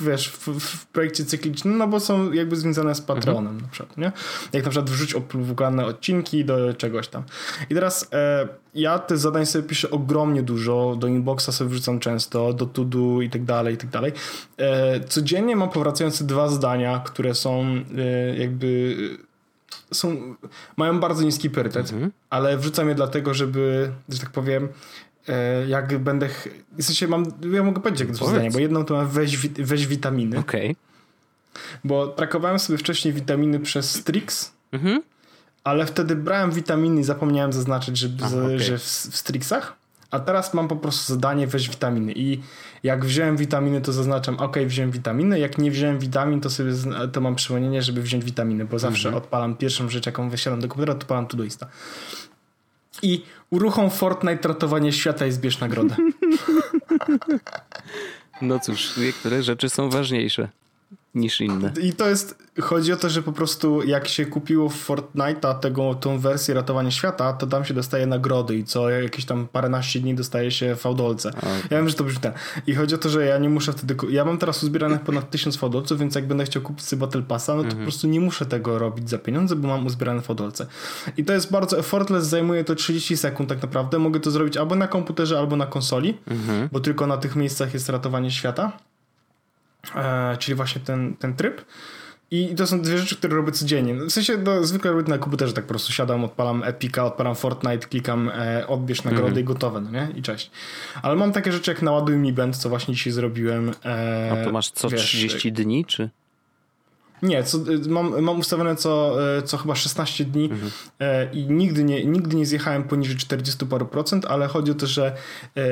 [0.00, 3.62] wiesz, w, w, projekcie cyklicznym, no bo są jakby związane z Patreonem mhm.
[3.62, 4.12] na przykład, nie?
[4.52, 7.22] Jak na przykład wrzuć opublikowane odcinki do czegoś tam.
[7.70, 12.52] I teraz e, ja te zadań sobie piszę ogromnie dużo, do inboxa sobie wrzucam często,
[12.52, 14.12] do to-do i tak dalej, i tak dalej.
[14.58, 17.64] E, codziennie mam powracające dwa zdania, które są
[17.98, 18.96] e, jakby
[19.92, 20.34] są,
[20.76, 22.12] mają bardzo niski priorytet, mhm.
[22.30, 24.68] ale wrzucam je dlatego, żeby, że tak powiem, e,
[25.68, 26.28] jak będę.
[26.78, 27.24] W sensie mam.
[27.52, 30.38] Ja mogę powiedzieć, to zdanie, bo jedną to mam weź, weź witaminy.
[30.38, 30.70] Okej.
[30.70, 30.84] Okay.
[31.84, 35.02] Bo trakowałem sobie wcześniej witaminy przez Strix, mhm.
[35.64, 38.58] ale wtedy brałem witaminy i zapomniałem zaznaczyć, że, Ach, okay.
[38.58, 39.76] że w, w Strixach.
[40.10, 42.40] A teraz mam po prostu zadanie weź witaminy i
[42.82, 46.72] jak wziąłem witaminy, to zaznaczam ok, wziąłem witaminy, jak nie wziąłem witamin, to sobie
[47.12, 49.24] to mam przypomnienie, żeby wziąć witaminy, bo zawsze mhm.
[49.24, 51.66] odpalam pierwszą rzecz, jaką wysiadam do komputera, to odpalam Todoista.
[53.02, 55.96] I uruchom Fortnite ratowanie świata i zbierz nagrodę.
[58.42, 60.48] No cóż, niektóre rzeczy są ważniejsze
[61.14, 61.72] niż inne.
[61.82, 65.94] I to jest, chodzi o to, że po prostu jak się kupiło w Fortnite'a tego,
[65.94, 70.14] tą wersję ratowania świata, to tam się dostaje nagrody i co jakieś tam paręnaście dni
[70.14, 71.28] dostaje się fałdolce.
[71.28, 71.58] Okay.
[71.70, 72.32] Ja wiem, że to brzmi ten.
[72.66, 75.56] I chodzi o to, że ja nie muszę wtedy, ja mam teraz uzbieranych ponad tysiąc
[75.56, 77.74] fałdolców, więc jak będę chciał kupić sobie Battle Passa, no to mm -hmm.
[77.74, 77.90] po mhm.
[77.90, 80.66] prostu nie muszę tego robić za pieniądze, bo mam uzbierane fałdolce.
[81.16, 83.98] I to jest bardzo effortless, zajmuje to 30 sekund tak naprawdę.
[83.98, 86.68] Mogę to zrobić albo na komputerze, albo na konsoli, mm -hmm.
[86.72, 88.72] bo tylko na tych miejscach jest ratowanie świata.
[89.94, 91.64] E, czyli właśnie ten, ten tryb.
[92.30, 93.94] I to są dwie rzeczy, które robię codziennie.
[93.94, 97.86] W sensie no, zwykle robię na komputerze, tak po prostu siadam, odpalam Epica, odpalam Fortnite,
[97.88, 99.40] klikam e, odbierz nagrody mm -hmm.
[99.40, 100.08] i gotowe, no nie?
[100.16, 100.50] I cześć.
[101.02, 103.72] Ale mam takie rzeczy jak naładuj mi band, co właśnie dzisiaj zrobiłem.
[103.84, 106.10] E, A to masz co wiesz, 30 dni, czy?
[107.22, 110.70] Nie, co, mam, mam ustawione co, e, co chyba 16 dni mhm.
[111.00, 114.86] e, i nigdy nie, nigdy nie zjechałem poniżej 40 paru procent, ale chodzi o to,
[114.86, 115.16] że
[115.56, 115.62] e,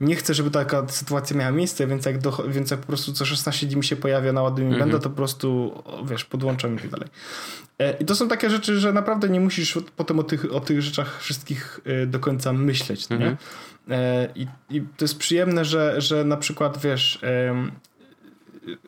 [0.00, 3.24] nie chcę, żeby taka sytuacja miała miejsce, więc jak, do, więc jak po prostu co
[3.24, 4.92] 16 dni mi się pojawia na ładuj mi mm -hmm.
[4.92, 7.08] to po prostu, wiesz, podłączam i tak dalej.
[7.78, 10.82] E, I to są takie rzeczy, że naprawdę nie musisz potem o tych, o tych
[10.82, 13.30] rzeczach wszystkich e, do końca myśleć, mm -hmm.
[13.30, 13.36] nie?
[14.34, 17.20] I, I to jest przyjemne, że, że na przykład, wiesz,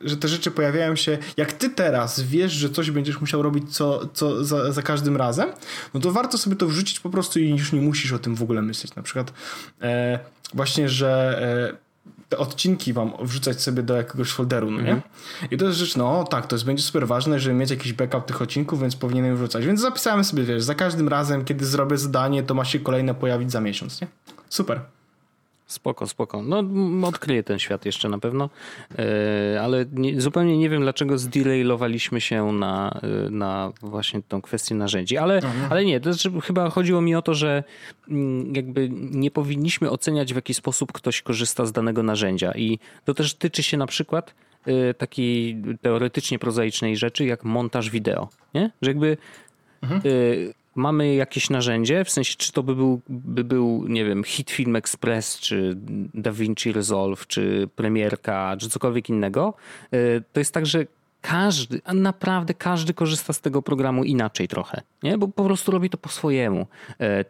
[0.03, 4.07] że te rzeczy pojawiają się, jak ty teraz wiesz, że coś będziesz musiał robić co,
[4.13, 5.49] co za, za każdym razem,
[5.93, 8.43] no to warto sobie to wrzucić po prostu i już nie musisz o tym w
[8.43, 8.95] ogóle myśleć.
[8.95, 9.33] Na przykład
[9.81, 10.19] e,
[10.53, 11.39] właśnie, że
[11.71, 11.83] e,
[12.29, 14.91] te odcinki wam wrzucać sobie do jakiegoś folderu, no nie?
[14.91, 15.01] Mhm.
[15.51, 18.25] I to jest rzecz, no tak, to jest, będzie super ważne, żeby mieć jakiś backup
[18.25, 19.65] tych odcinków, więc powinienem wrzucać.
[19.65, 23.51] Więc zapisałem sobie, wiesz, za każdym razem, kiedy zrobię zadanie, to ma się kolejne pojawić
[23.51, 24.07] za miesiąc, nie?
[24.49, 24.81] Super.
[25.65, 26.43] Spoko, spoko.
[26.43, 26.63] No,
[27.07, 28.49] odkryję ten świat jeszcze na pewno,
[28.99, 34.75] e, ale nie, zupełnie nie wiem, dlaczego zdelaylowaliśmy się na, e, na właśnie tą kwestię
[34.75, 35.71] narzędzi, ale, mhm.
[35.71, 37.63] ale nie, to znaczy, chyba chodziło mi o to, że
[38.09, 43.13] mm, jakby nie powinniśmy oceniać w jaki sposób ktoś korzysta z danego narzędzia i to
[43.13, 44.33] też tyczy się na przykład
[44.65, 48.71] e, takiej teoretycznie prozaicznej rzeczy jak montaż wideo, nie?
[48.81, 49.17] Że jakby
[49.81, 50.01] mhm
[50.75, 54.75] mamy jakieś narzędzie, w sensie czy to by był, by był nie wiem, Hit Film
[54.75, 55.73] Express, czy
[56.13, 59.53] DaVinci Resolve, czy Premierka, czy cokolwiek innego,
[59.93, 60.85] y, to jest tak, że
[61.23, 65.17] każdy, a naprawdę każdy korzysta z tego programu inaczej trochę, nie?
[65.17, 66.67] bo po prostu robi to po swojemu.
[66.99, 67.25] E,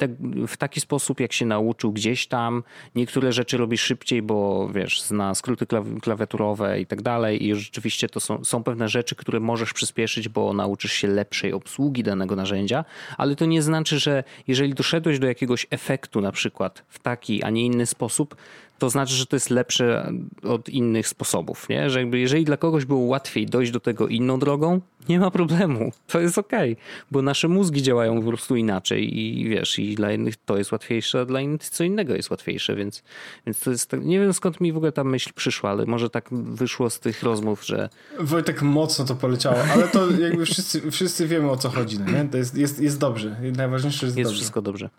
[0.47, 2.63] w taki sposób, jak się nauczył gdzieś tam,
[2.95, 5.65] niektóre rzeczy robi szybciej, bo wiesz, zna skróty
[6.01, 10.53] klawiaturowe i tak dalej i rzeczywiście to są, są pewne rzeczy, które możesz przyspieszyć, bo
[10.53, 12.85] nauczysz się lepszej obsługi danego narzędzia,
[13.17, 17.49] ale to nie znaczy, że jeżeli doszedłeś do jakiegoś efektu na przykład w taki, a
[17.49, 18.35] nie inny sposób,
[18.83, 20.11] to znaczy, że to jest lepsze
[20.43, 21.89] od innych sposobów, nie?
[21.89, 25.91] Że jakby jeżeli dla kogoś było łatwiej dojść do tego inną drogą, nie ma problemu.
[26.07, 30.13] To jest okej, okay, bo nasze mózgi działają po prostu inaczej i wiesz, i dla
[30.13, 33.03] innych to jest łatwiejsze, a dla innych co innego jest łatwiejsze, więc,
[33.45, 36.09] więc to jest tak, nie wiem skąd mi w ogóle ta myśl przyszła, ale może
[36.09, 37.89] tak wyszło z tych rozmów, że...
[38.19, 42.29] Wojtek mocno to poleciało, ale to jakby wszyscy, wszyscy wiemy o co chodzi, no nie?
[42.29, 43.35] To jest, jest, jest dobrze.
[43.55, 44.39] Najważniejsze jest, jest dobrze.
[44.39, 44.89] wszystko dobrze.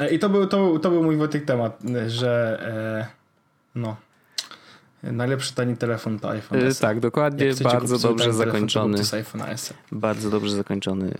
[0.00, 2.60] E, I to był, to, był, to był mój Wojtek temat, że
[3.74, 3.96] e, no
[5.02, 6.80] najlepszy tani telefon to iPhone SE.
[6.80, 8.98] Tak, dokładnie, bardzo dobrze zakończony.
[9.92, 11.14] Bardzo dobrze zakończony,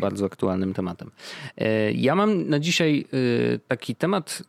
[0.00, 1.10] bardzo aktualnym tematem.
[1.56, 3.06] E, ja mam na dzisiaj
[3.68, 4.42] taki temat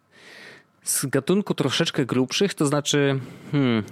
[0.83, 3.19] z gatunku troszeczkę grubszych, to znaczy
[3.51, 3.83] hmm,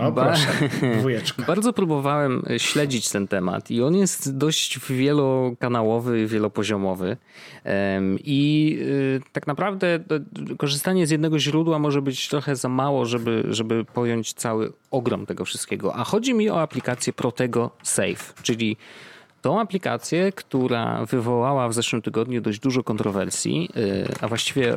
[0.00, 0.48] O, proszę,
[0.98, 1.42] dwójeczka.
[1.42, 7.16] Bardzo próbowałem śledzić ten temat i on jest dość wielokanałowy, wielopoziomowy
[8.24, 9.98] i y, tak naprawdę
[10.58, 15.44] korzystanie z jednego źródła może być trochę za mało, żeby, żeby pojąć cały ogrom tego
[15.44, 15.94] wszystkiego.
[15.94, 18.76] A chodzi mi o aplikację Protego Safe, czyli
[19.42, 23.68] tą aplikację, która wywołała w zeszłym tygodniu dość dużo kontrowersji,
[24.20, 24.76] a właściwie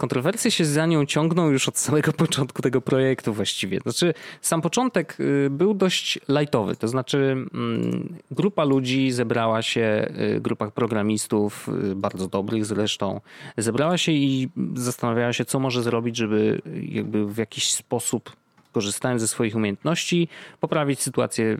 [0.00, 3.80] kontrowersje się za nią ciągną już od samego początku tego projektu właściwie.
[3.80, 7.18] Znaczy, sam początek y, był dość lightowy, to znaczy
[7.54, 13.20] mm, grupa ludzi zebrała się, y, grupa programistów, bardzo dobrych zresztą,
[13.56, 18.36] zebrała się i zastanawiała się, co może zrobić, żeby jakby w jakiś sposób
[18.72, 20.28] korzystając ze swoich umiejętności,
[20.60, 21.56] poprawić sytuację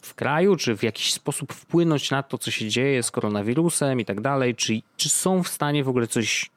[0.00, 4.04] w kraju, czy w jakiś sposób wpłynąć na to, co się dzieje z koronawirusem i
[4.04, 6.50] tak dalej, czy, czy są w stanie w ogóle coś,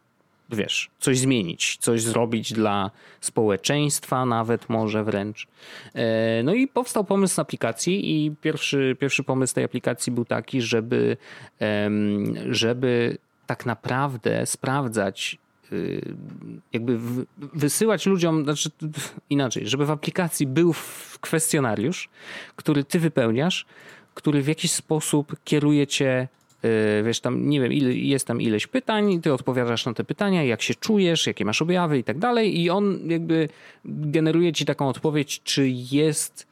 [0.50, 5.48] wiesz, coś zmienić, coś zrobić dla społeczeństwa, nawet może wręcz.
[5.94, 11.18] E, no i powstał pomysł aplikacji i pierwszy, pierwszy pomysł tej aplikacji był taki, żeby,
[12.50, 15.38] żeby tak naprawdę sprawdzać
[15.72, 16.16] Y,
[16.74, 17.00] jakby
[17.38, 18.70] wysyłać ludziom, znaczy
[19.30, 20.74] inaczej, żeby w aplikacji był
[21.22, 22.10] kwestionariusz,
[22.56, 23.66] który ty wypełniasz,
[24.14, 26.28] który w jakiś sposób kieruje cię
[27.04, 30.62] wiesz, tam, nie wiem, ile, jest tam ileś pytań, ty odpowiadasz na te pytania, jak
[30.62, 33.50] się czujesz, jakie masz objawy i tak dalej i on jakby
[33.86, 36.48] generuje ci taką odpowiedź, czy jest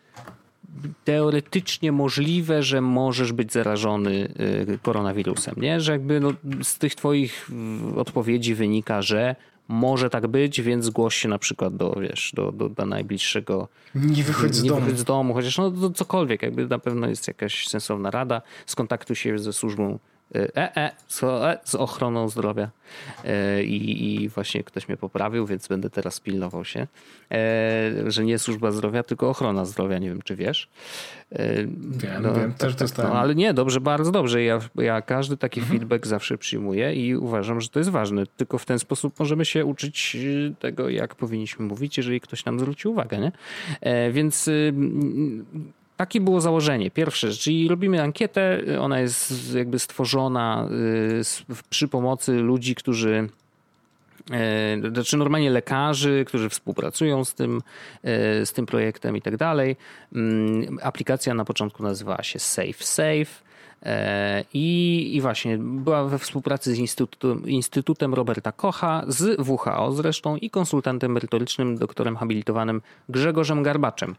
[1.03, 4.29] teoretycznie możliwe, że możesz być zarażony
[4.69, 5.81] y, koronawirusem, nie?
[5.81, 7.49] Że jakby no, z tych twoich
[7.95, 9.35] odpowiedzi wynika, że
[9.67, 13.67] może tak być, więc zgłoś się na przykład do, wiesz, do, do, do najbliższego...
[13.95, 14.81] Nie wychodź z nie domu.
[14.81, 18.41] Wychodź z domu, chociaż no cokolwiek, jakby na pewno jest jakaś sensowna rada.
[18.65, 19.99] Skontaktuj się ze służbą
[20.35, 22.69] E, e, z, e, z ochroną zdrowia
[23.25, 26.87] e, I, i właśnie ktoś mnie poprawił, więc będę teraz pilnował się,
[27.31, 30.69] e, że nie służba zdrowia, tylko ochrona zdrowia, nie wiem czy wiesz.
[31.31, 34.43] E, wiem, no, wiem, też tak, no, ale nie, dobrze, bardzo dobrze.
[34.43, 35.79] Ja, ja każdy taki mhm.
[35.79, 38.23] feedback zawsze przyjmuję i uważam, że to jest ważne.
[38.37, 40.17] Tylko w ten sposób możemy się uczyć
[40.59, 43.31] tego, jak powinniśmy mówić, jeżeli ktoś nam zwróci uwagę, nie?
[44.11, 44.49] Więc
[45.97, 46.91] takie było założenie.
[46.91, 50.67] Pierwsze, czyli robimy ankietę, ona jest jakby stworzona
[51.51, 53.29] y, przy pomocy ludzi, którzy
[54.85, 57.57] y, znaczy normalnie lekarzy, którzy współpracują z tym,
[58.41, 59.75] y, z tym projektem i tak dalej.
[60.15, 63.44] Mm, aplikacja na początku nazywała się Safe Safe.
[63.85, 70.35] E, I, I właśnie była we współpracy z Instytutem, Instytutem Roberta Kocha, z WHO zresztą
[70.35, 74.15] i konsultantem merytorycznym, doktorem habilitowanym Grzegorzem Garbaczem.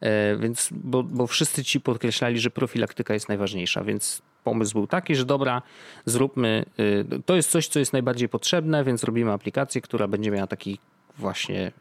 [0.00, 5.14] E, więc, bo, bo wszyscy ci podkreślali, że profilaktyka jest najważniejsza, więc pomysł był taki,
[5.14, 5.62] że dobra,
[6.04, 10.46] zróbmy, y, to jest coś, co jest najbardziej potrzebne, więc robimy aplikację, która będzie miała
[10.46, 10.78] taki
[11.18, 11.72] właśnie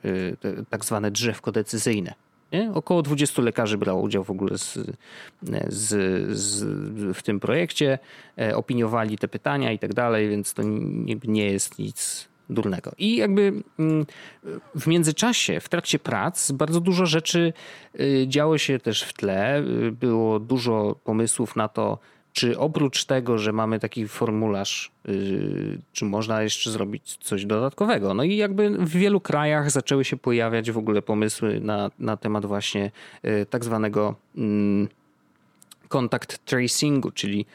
[0.69, 2.13] tak zwane drzewko decyzyjne.
[2.52, 2.72] Nie?
[2.74, 4.80] Około 20 lekarzy brało udział w ogóle z,
[5.68, 5.88] z,
[6.38, 6.64] z,
[7.18, 8.00] w tym projekcie,
[8.38, 10.64] e, opiniowali te pytania i tak dalej, więc to
[11.24, 12.92] nie, jest nic durnego.
[12.98, 14.06] I jakby mm,
[14.76, 17.54] w międzyczasie, w trakcie prac, bardzo dużo rzeczy
[18.00, 19.60] y, działo się też w tle.
[19.60, 22.00] Y, było dużo pomysłów na to,
[22.34, 28.13] czy oprócz tego, że mamy taki formularz, yy, czy można jeszcze zrobić coś dodatkowego?
[28.13, 32.46] No i jakby w wielu krajach zaczęły się pojawiać w ogóle pomysły na, na temat
[32.46, 32.92] właśnie
[33.24, 34.88] yy, tak zwanego yy,
[35.88, 37.46] contact tracingu, czyli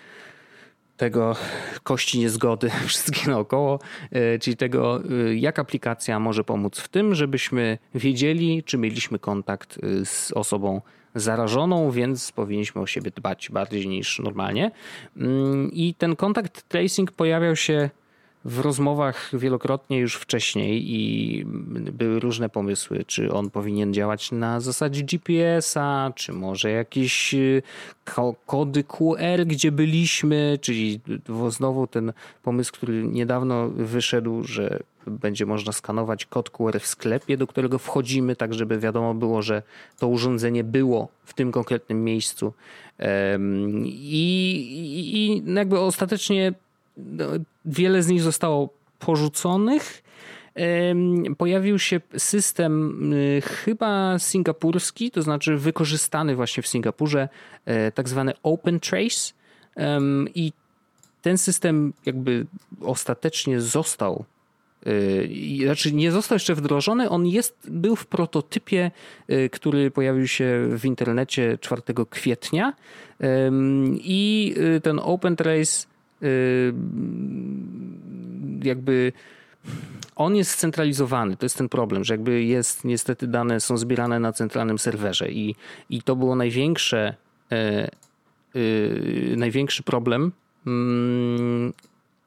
[0.96, 1.36] tego
[1.82, 3.78] kości niezgody wszystkie naokoło,
[4.12, 5.02] yy, czyli tego,
[5.34, 10.80] jak aplikacja może pomóc w tym, żebyśmy wiedzieli, czy mieliśmy kontakt z osobą
[11.14, 14.70] zarażoną, więc powinniśmy o siebie dbać bardziej niż normalnie.
[15.16, 17.90] Mm, I ten kontakt tracing pojawiał się
[18.44, 21.44] w rozmowach wielokrotnie już wcześniej i
[21.92, 27.62] były różne pomysły, czy on powinien działać na zasadzie GPS-a, czy może jakieś y,
[28.46, 31.00] kody QR, gdzie byliśmy, czyli
[31.48, 37.46] znowu ten pomysł, który niedawno wyszedł, że będzie można skanować kod QR w sklepie, do
[37.46, 39.62] którego wchodzimy, tak żeby wiadomo było, że
[39.98, 42.52] to urządzenie było w tym konkretnym miejscu.
[43.84, 46.54] I, i, jakby ostatecznie
[46.96, 47.26] no,
[47.64, 50.02] wiele z nich zostało porzuconych.
[51.38, 57.28] Pojawił się system y, chyba singapurski, to znaczy wykorzystany właśnie w Singapurze,
[57.64, 59.32] e, tak zwany Open Trace.
[60.34, 60.52] I
[61.22, 62.46] ten system jakby
[62.80, 64.24] ostatecznie został
[65.64, 68.90] znaczy nie został jeszcze wdrożony, on jest, był w prototypie,
[69.30, 72.72] y, który pojawił się w internecie 4 kwietnia
[73.94, 75.92] i ten Open Trace
[76.22, 76.74] Y,
[78.62, 79.12] jakby
[80.16, 81.36] on jest scentralizowany.
[81.36, 85.54] To jest ten problem, że jakby jest, niestety dane są zbierane na centralnym serwerze i,
[85.90, 87.14] i to było największe,
[89.36, 90.32] największy problem,
[90.66, 91.72] mm,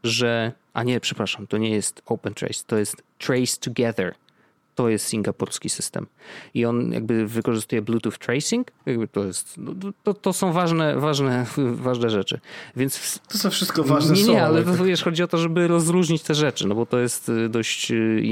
[0.05, 4.15] że, a nie, przepraszam, to nie jest Open Trace, to jest Trace Together
[4.75, 6.07] to jest singapurski system.
[6.53, 8.71] I on jakby wykorzystuje Bluetooth tracing.
[8.85, 11.45] Jakby to, jest, no, to, to są ważne, ważne,
[11.87, 12.39] ważne rzeczy.
[12.75, 16.23] Więc to są wszystko ważne Nie, nie, ale to, wiesz, chodzi o to, żeby rozróżnić
[16.23, 18.23] te rzeczy, no bo to jest y, dość y,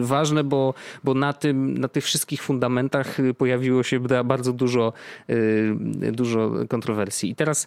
[0.00, 4.92] ważne, bo, bo na, tym, na tych wszystkich fundamentach y, pojawiło się bardzo dużo,
[6.12, 7.30] dużo kontrowersji.
[7.30, 7.66] I teraz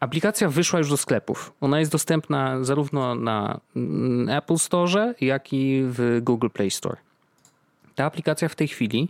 [0.00, 1.52] Aplikacja wyszła już do sklepów.
[1.60, 6.96] Ona jest dostępna zarówno na mm, Apple Store, jak i w Google Play Store.
[7.94, 9.08] Ta aplikacja w tej chwili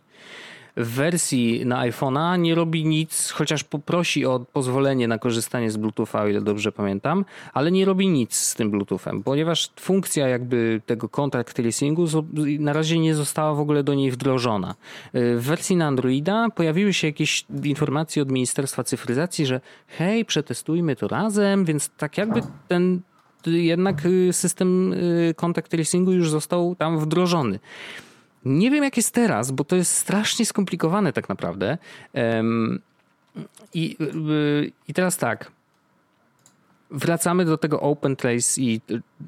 [0.85, 6.23] w wersji na iPhone'a nie robi nic, chociaż poprosi o pozwolenie na korzystanie z Bluetootha,
[6.23, 11.09] o ile dobrze pamiętam, ale nie robi nic z tym Bluetoothem, ponieważ funkcja jakby tego
[11.09, 12.07] contact tracingu
[12.59, 14.75] na razie nie została w ogóle do niej wdrożona.
[15.15, 20.97] Y, w wersji na Androida pojawiły się jakieś informacje od Ministerstwa Cyfryzacji, że hej, przetestujmy
[20.97, 23.01] to razem, więc tak jakby ten
[23.47, 27.59] jednak y, system y, contact tracingu już został tam wdrożony.
[28.45, 31.79] Nie wiem, jak jest teraz, bo to jest strasznie skomplikowane tak naprawdę.
[33.75, 35.53] I, y, i teraz tak.
[36.91, 38.81] Wracamy do tego Open Trace i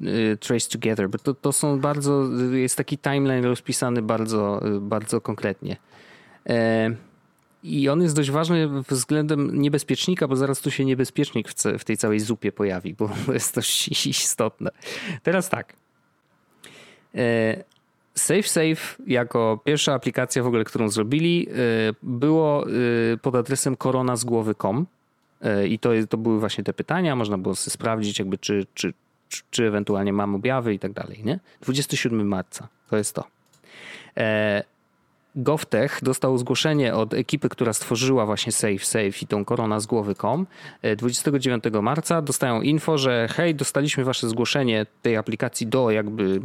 [0.03, 5.77] y, Trace Together, bo to, to są bardzo, jest taki timeline rozpisany bardzo, bardzo konkretnie.
[6.49, 6.95] E,
[7.63, 11.49] I on jest dość ważny względem niebezpiecznika, bo zaraz tu się niebezpiecznik
[11.79, 14.71] w, tej całej zupie pojawi, bo to jest dość istotne.
[15.23, 15.73] Teraz tak.
[18.15, 24.85] E, SafeSafe jako pierwsza aplikacja w ogóle, którą zrobili, y, było y, pod adresem koronazgłowy.com
[25.45, 28.93] y, i to, to były właśnie te pytania, można było sprawdzić jakby czy, czy,
[29.29, 31.39] czy, czy ewentualnie mam objawy i tak dalej, nie?
[31.61, 33.23] 27 marca, to jest to.
[35.35, 40.47] GovTech dostał zgłoszenie od ekipy, która stworzyła właśnie SafeSafe i tą korona z głowy.com
[40.97, 46.41] 29 e, marca dostają info, że hej, dostaliśmy wasze zgłoszenie tej aplikacji do jakby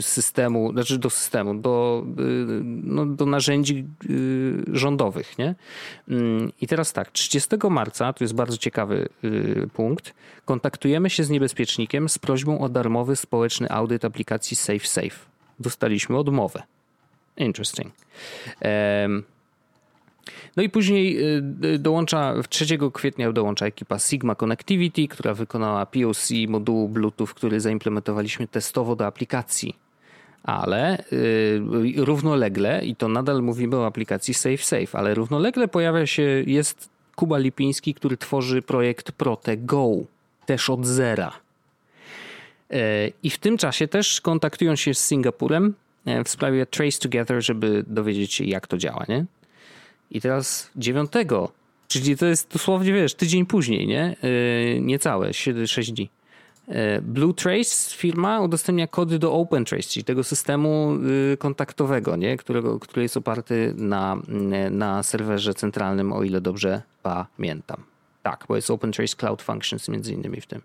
[0.00, 2.24] systemu, znaczy do systemu, do, y,
[2.64, 5.54] no, do narzędzi y, rządowych, nie?
[6.08, 10.14] Mm, I teraz tak, 30 marca, to jest bardzo ciekawy y, punkt,
[10.44, 15.30] kontaktujemy się z niebezpiecznikiem z prośbą o darmowy społeczny audyt aplikacji SafeSafe.
[15.60, 16.62] Dostaliśmy odmowę.
[17.40, 17.92] Interesting.
[20.56, 26.30] No i później y, y, dołącza, 3 kwietnia dołącza ekipa Sigma Connectivity, która wykonała POC
[26.48, 29.76] modułu Bluetooth, który zaimplementowaliśmy testowo do aplikacji.
[30.42, 36.88] Ale yy, równolegle, i to nadal mówimy o aplikacji SafeSafe, ale równolegle pojawia się, jest
[37.16, 39.90] Kuba Lipiński, który tworzy projekt ProteGo,
[40.46, 41.32] też od zera.
[42.70, 42.78] Yy,
[43.22, 45.89] I w tym czasie też kontaktują się z Singapurem, E,
[46.24, 49.24] w sprawie Trace Together, żeby dowiedzieć się, jak to działa, nie?
[50.10, 51.10] I teraz 9,
[51.88, 54.16] czyli to jest dosłownie, wiesz, tydzień później, nie?
[54.22, 56.10] Yy, niecałe, 6 dni.
[56.70, 60.94] E, Blue Trace firma udostępnia kody do Open Trace, czyli tego systemu
[61.32, 62.36] y, kontaktowego, nie?
[62.36, 64.16] Którego, który jest oparty na,
[64.70, 67.82] na serwerze centralnym, o ile dobrze pamiętam.
[68.22, 70.62] Tak, bo jest Open Trace Cloud Functions między innymi w tym.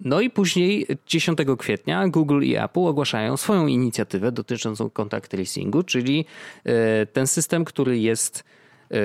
[0.00, 6.24] No i później 10 kwietnia Google i Apple ogłaszają swoją inicjatywę dotyczącą contact tracingu, czyli
[6.64, 8.44] e, ten system, który jest
[8.90, 8.96] e,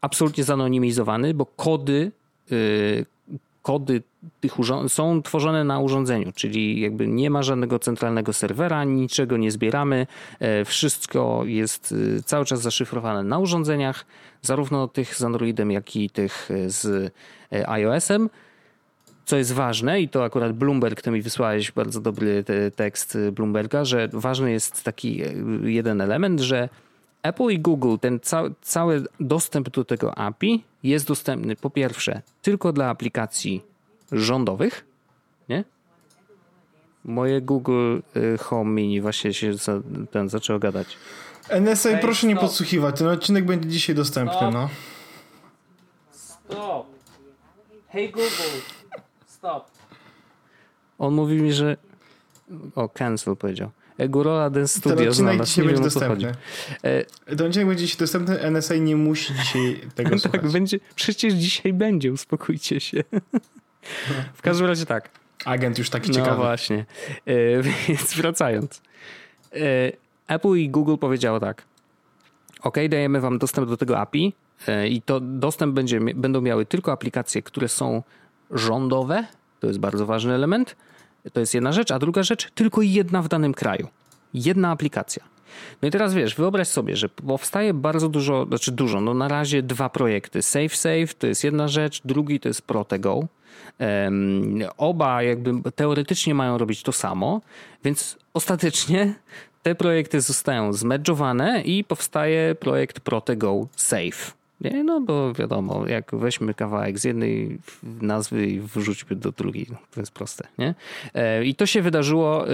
[0.00, 2.12] absolutnie zanonimizowany, bo kody,
[2.52, 2.54] e,
[3.62, 4.02] kody
[4.40, 4.52] tych
[4.88, 10.06] są tworzone na urządzeniu, czyli jakby nie ma żadnego centralnego serwera, niczego nie zbieramy,
[10.64, 11.94] wszystko jest
[12.24, 14.06] cały czas zaszyfrowane na urządzeniach,
[14.42, 17.12] zarówno tych z Androidem, jak i tych z
[17.66, 18.28] iOS-em
[19.24, 22.44] co jest ważne, i to akurat Bloomberg, to mi wysłałeś bardzo dobry
[22.76, 26.68] tekst Bloomberga, że ważny jest taki e, jeden element, że
[27.22, 32.72] Apple i Google, ten ca cały dostęp do tego API jest dostępny po pierwsze tylko
[32.72, 33.62] dla aplikacji
[34.12, 34.84] rządowych,
[35.48, 35.64] nie?
[37.04, 37.98] Moje Google
[38.34, 40.96] e, Home Mini właśnie się za, ten zaczęło gadać.
[41.60, 42.28] NSA, hey, proszę stop.
[42.28, 44.54] nie podsłuchiwać, ten odcinek będzie dzisiaj dostępny, stop.
[44.54, 44.68] no.
[46.10, 46.86] Stop.
[47.88, 48.83] Hey Google.
[49.44, 49.70] Stop.
[50.98, 51.76] On mówi mi, że...
[52.74, 53.70] O, cancel powiedział.
[53.98, 55.44] Egorola Den Studio Ten odcinek znalazł.
[55.44, 56.32] dzisiaj nie będzie dostępny.
[56.82, 57.04] E...
[57.36, 60.52] Ten odcinek będzie dzisiaj dostępny, NSA nie musi dzisiaj tego tak, słuchać.
[60.52, 63.04] będzie, przecież dzisiaj będzie, uspokójcie się.
[64.34, 65.10] w każdym razie tak.
[65.44, 66.30] Agent już taki ciekawy.
[66.30, 66.86] No właśnie.
[67.26, 68.82] E, więc wracając.
[69.52, 69.92] E,
[70.28, 71.62] Apple i Google powiedziało tak.
[72.60, 74.32] OK, dajemy wam dostęp do tego API
[74.68, 78.02] e, i to dostęp będzie, będą miały tylko aplikacje, które są
[78.50, 79.26] rządowe,
[79.60, 80.76] To jest bardzo ważny element.
[81.32, 83.88] To jest jedna rzecz, a druga rzecz, tylko jedna w danym kraju.
[84.34, 85.24] Jedna aplikacja.
[85.82, 89.62] No i teraz wiesz, wyobraź sobie, że powstaje bardzo dużo, znaczy dużo, no na razie
[89.62, 90.42] dwa projekty.
[90.42, 93.26] SafeSafe to jest jedna rzecz, drugi to jest Protego.
[93.78, 97.40] Um, oba jakby teoretycznie mają robić to samo,
[97.84, 99.14] więc ostatecznie
[99.62, 104.43] te projekty zostają zmedżowane i powstaje projekt Protego Safe.
[104.60, 104.84] Nie?
[104.84, 110.12] No bo wiadomo, jak weźmy kawałek z jednej nazwy i wrzućmy do drugiej, to jest
[110.12, 110.48] proste.
[110.58, 110.74] Nie?
[111.14, 112.44] E, I to się wydarzyło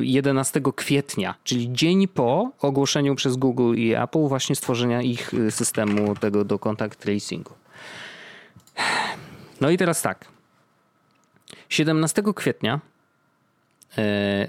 [0.00, 6.14] 11 kwietnia, czyli dzień po ogłoszeniu przez Google i Apple właśnie stworzenia ich y, systemu
[6.14, 7.54] tego do contact tracingu.
[9.60, 10.24] No i teraz tak.
[11.68, 12.80] 17 kwietnia
[13.98, 14.48] e,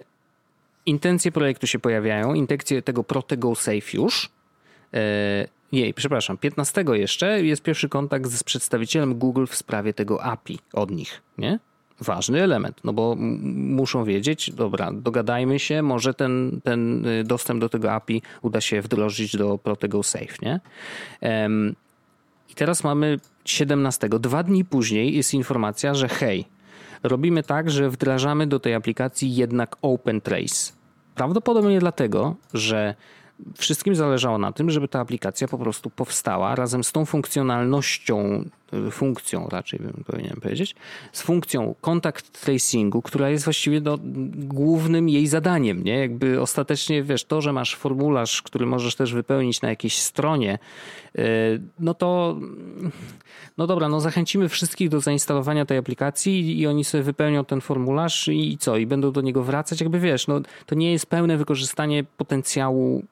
[0.85, 4.29] intencje projektu się pojawiają, intencje tego Protego Safe już.
[5.71, 10.91] Jej, przepraszam, 15 jeszcze jest pierwszy kontakt z przedstawicielem Google w sprawie tego API od
[10.91, 11.59] nich, nie?
[12.01, 13.15] Ważny element, no bo
[13.53, 18.81] muszą wiedzieć, dobra, dogadajmy się, może ten, ten y, dostęp do tego API uda się
[18.81, 20.59] wdrożyć do Protego Safe, nie?
[21.21, 21.75] Um,
[22.49, 24.09] I teraz mamy 17.
[24.09, 26.45] Dwa dni później jest informacja, że hej,
[27.03, 30.73] robimy tak, że wdrażamy do tej aplikacji jednak Open Trace.
[31.15, 32.95] Prawdopodobnie dlatego, że
[33.57, 38.45] wszystkim zależało na tym, żeby ta aplikacja po prostu powstała razem z tą funkcjonalnością,
[38.87, 40.75] y, funkcją raczej bym powinien powiedzieć,
[41.11, 43.97] z funkcją contact tracingu, która jest właściwie no,
[44.35, 45.99] głównym jej zadaniem, nie?
[45.99, 50.59] Jakby ostatecznie, wiesz, to, że masz formularz, który możesz też wypełnić na jakiejś stronie,
[51.15, 51.21] y,
[51.79, 52.37] no to
[53.57, 58.27] no dobra, no zachęcimy wszystkich do zainstalowania tej aplikacji i oni sobie wypełnią ten formularz
[58.27, 58.77] i co?
[58.77, 63.03] I będą do niego wracać, jakby wiesz, no to nie jest pełne wykorzystanie potencjału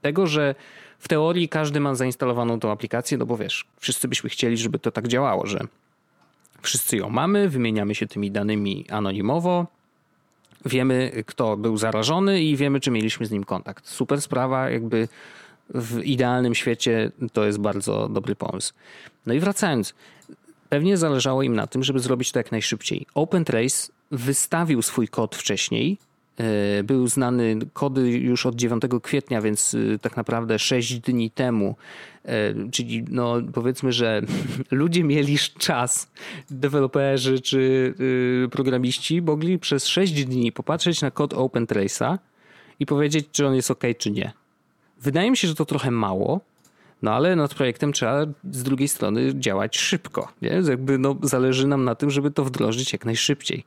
[0.00, 0.54] tego, że
[0.98, 4.90] w teorii każdy ma zainstalowaną tą aplikację, no bo wiesz, wszyscy byśmy chcieli, żeby to
[4.90, 5.60] tak działało, że
[6.62, 9.66] wszyscy ją mamy, wymieniamy się tymi danymi anonimowo,
[10.64, 13.88] wiemy kto był zarażony i wiemy czy mieliśmy z nim kontakt.
[13.88, 15.08] Super sprawa, jakby
[15.74, 18.72] w idealnym świecie to jest bardzo dobry pomysł.
[19.26, 19.94] No i wracając,
[20.68, 23.06] pewnie zależało im na tym, żeby zrobić to jak najszybciej.
[23.14, 25.98] OpenTrace wystawił swój kod wcześniej,
[26.84, 31.76] był znany kody już od 9 kwietnia, więc e, tak naprawdę 6 dni temu.
[32.24, 34.22] E, czyli no powiedzmy, że
[34.70, 36.10] ludzie mieli czas,
[36.50, 37.94] deweloperzy czy
[38.50, 42.18] programiści mogli przez 6 dni popatrzeć na kod OpenTrace'a
[42.80, 44.32] i powiedzieć, czy on jest ok, czy nie.
[45.00, 46.40] Wydaje mi się, że to trochę mało,
[47.02, 50.28] no ale nad projektem trzeba z drugiej strony działać szybko.
[50.42, 50.62] Nie?
[50.68, 53.64] Jakby no, zależy nam na tym, żeby to wdrożyć jak najszybciej.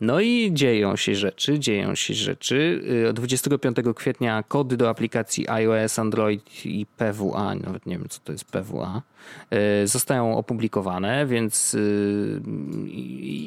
[0.00, 2.82] No i dzieją się rzeczy, dzieją się rzeczy.
[3.14, 8.32] 25 y, kwietnia kody do aplikacji iOS, Android i PWA, nawet nie wiem co to
[8.32, 9.02] jest PWA,
[9.82, 12.40] y, zostają opublikowane, więc y,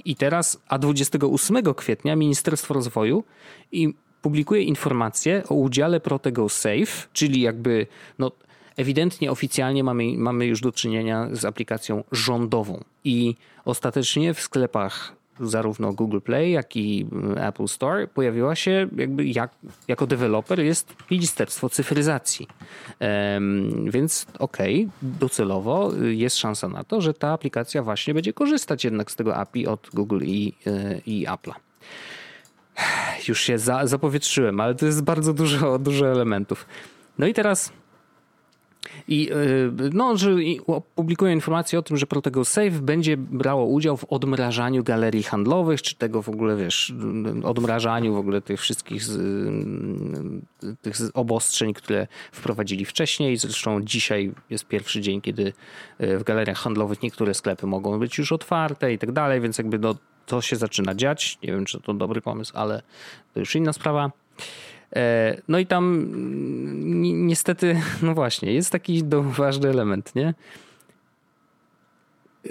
[0.06, 3.24] i teraz, a 28 kwietnia Ministerstwo Rozwoju
[3.72, 7.88] i publikuje informację o udziale Protego Safe, czyli jakby
[8.20, 8.32] no,
[8.78, 13.36] ewidentnie oficjalnie mamy, mamy już do czynienia z aplikacją rządową i
[13.66, 19.52] ostatecznie w sklepach zarówno Google Play, jak i mm, Apple Store pojawiła się jakby jak,
[19.88, 22.48] jako deweloper jest Ministerstwo Cyfryzacji.
[23.00, 28.84] Um, więc okej, okay, docelowo jest szansa na to, że ta aplikacja właśnie będzie korzystać
[28.84, 31.54] jednak z tego API od Google i, e, i Apple'a.
[33.28, 36.66] Już się za, zapowietrzyłem, ale to jest bardzo dużo, dużo elementów.
[37.18, 37.72] No i teraz
[39.08, 40.36] i y, no, że
[40.96, 45.96] publikuje informację o tym, że Protego Safe będzie brało udział w odmrażaniu galerii handlowych, czy
[45.96, 46.94] tego w ogóle, wiesz,
[47.44, 49.16] odmrażaniu w ogóle tych wszystkich z,
[50.64, 53.38] y, tych obostrzeń, które wprowadzili wcześniej.
[53.38, 55.54] Zresztą dzisiaj jest pierwszy dzień, kiedy
[56.02, 59.80] y, w galeriach handlowych niektóre sklepy mogą być już otwarte i tak dalej, więc jakby
[59.80, 59.96] no,
[60.26, 61.38] to się zaczyna dziać.
[61.44, 62.82] Nie wiem, czy to dobry pomysł, ale
[63.34, 64.12] to już inna sprawa.
[64.96, 66.08] E, no i tam
[67.28, 70.34] niestety, no właśnie, jest taki ważny element, nie?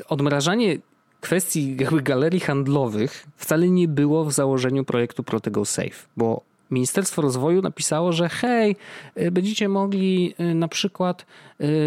[0.09, 0.79] Odmrażanie
[1.21, 8.13] kwestii galerii handlowych wcale nie było w założeniu projektu Protego Safe, bo Ministerstwo Rozwoju napisało,
[8.13, 8.77] że hej,
[9.15, 11.27] e, będziecie mogli e, na przykład,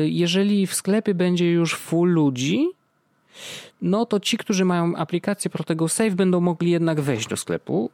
[0.05, 2.69] jeżeli w sklepie będzie już full ludzi,
[3.81, 7.89] no to ci, którzy mają aplikację Protego Safe będą mogli jednak wejść do sklepu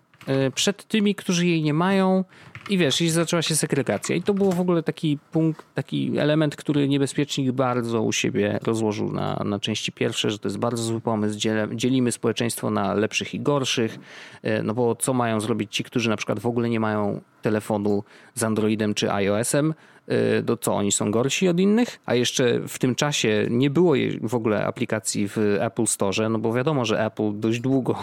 [0.56, 2.24] przed tymi, którzy jej nie mają.
[2.70, 4.16] I wiesz, i zaczęła się segregacja.
[4.16, 9.12] I to był w ogóle taki punkt, taki element, który niebezpiecznik bardzo u siebie rozłożył
[9.12, 11.40] na, na części pierwsze, że to jest bardzo zły pomysł.
[11.74, 14.00] Dzielimy społeczeństwo na lepszych i gorszych.
[14.44, 18.04] E, no bo co mają zrobić ci, którzy na przykład w ogóle nie mają telefonu
[18.36, 19.74] z Androidem czy iOS-em,
[20.46, 23.94] to y, co oni są gorsi od innych, a jeszcze w tym czasie nie było
[24.22, 27.96] w ogóle aplikacji w Apple Store, no bo wiadomo, że Apple dość długo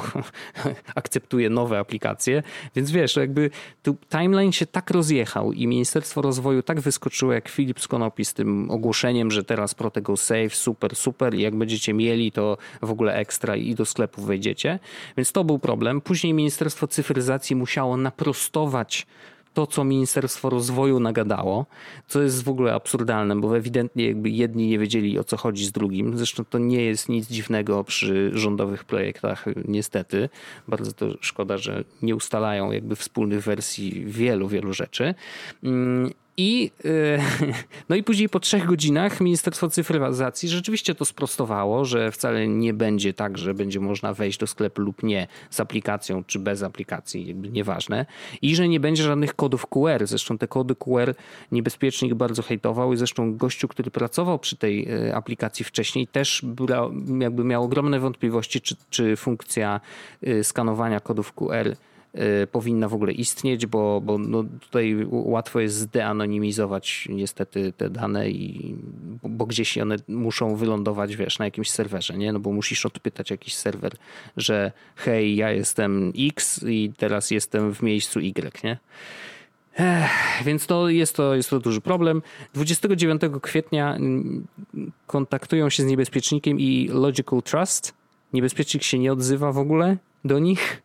[0.95, 2.43] akceptuje nowe aplikacje,
[2.76, 3.51] więc wiesz, jakby
[3.82, 8.34] tu timeline się tak rozjechał i Ministerstwo Rozwoju tak wyskoczyło jak Filip z Konopi z
[8.34, 13.14] tym ogłoszeniem, że teraz Protego Save, super, super i jak będziecie mieli to w ogóle
[13.14, 14.78] ekstra i do sklepu wejdziecie,
[15.16, 16.01] więc to był problem.
[16.01, 19.07] Później Ministerstwo Cyfryzacji musiało naprostować
[19.55, 21.66] to, co Ministerstwo Rozwoju nagadało,
[22.09, 25.72] co jest w ogóle absurdalne, bo ewidentnie jakby jedni nie wiedzieli o co chodzi z
[25.72, 26.18] drugim.
[26.18, 30.28] Zresztą to nie jest nic dziwnego przy rządowych projektach, niestety.
[30.68, 35.14] Bardzo to szkoda, że nie ustalają jakby wspólnych wersji wielu, wielu rzeczy.
[36.37, 37.18] I, e,
[37.89, 43.14] no i później po trzech godzinach Ministerstwo Cyfryzacji rzeczywiście to sprostowało, że wcale nie będzie
[43.14, 47.49] tak, że będzie można wejść do sklepu lub nie z aplikacją czy bez aplikacji, jakby
[47.49, 48.07] nieważne.
[48.43, 50.07] I że nie będzie żadnych kodów QR.
[50.07, 51.14] Zresztą te kody QR
[51.53, 56.43] niebezpiecznik bardzo hejtował i zresztą gościu, który pracował przy tej e, aplikacji wcześniej też
[57.20, 59.80] jakby miał ogromne wątpliwości, czy, czy funkcja
[60.22, 61.91] e, skanowania kodów QR Y,
[62.53, 68.75] powinna w ogóle istnieć, bo, bo no tutaj łatwo jest zdeanonimizować niestety te dane i
[69.23, 72.33] bo gdzieś one muszą wylądować, wiesz, na jakimś serwerze, nie?
[72.33, 73.93] No bo musisz odpytać jakiś serwer,
[74.37, 78.79] że hej, ja jestem X i teraz jestem w miejscu Y, nie?
[79.77, 82.23] Ech, więc to jest, to jest to duży problem.
[82.55, 83.99] 29 kwietnia
[85.07, 87.95] kontaktują się z niebezpiecznikiem i Logical Trust.
[88.33, 90.83] Niebezpiecznik się nie odzywa w ogóle do nich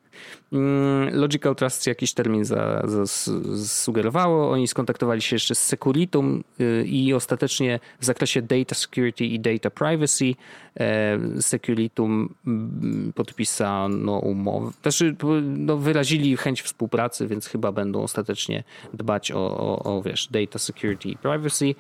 [1.11, 4.51] Logical Trust jakiś termin zasugerowało.
[4.51, 9.69] Oni skontaktowali się jeszcze z Securitum y, i ostatecznie w zakresie data security i data
[9.69, 10.33] privacy
[10.79, 14.71] e, Securitum mm, podpisano umowę.
[14.81, 18.63] Znaczy, no, wyrazili chęć współpracy, więc chyba będą ostatecznie
[18.93, 21.65] dbać o, o, o wiesz, data security i privacy.
[21.65, 21.75] Y,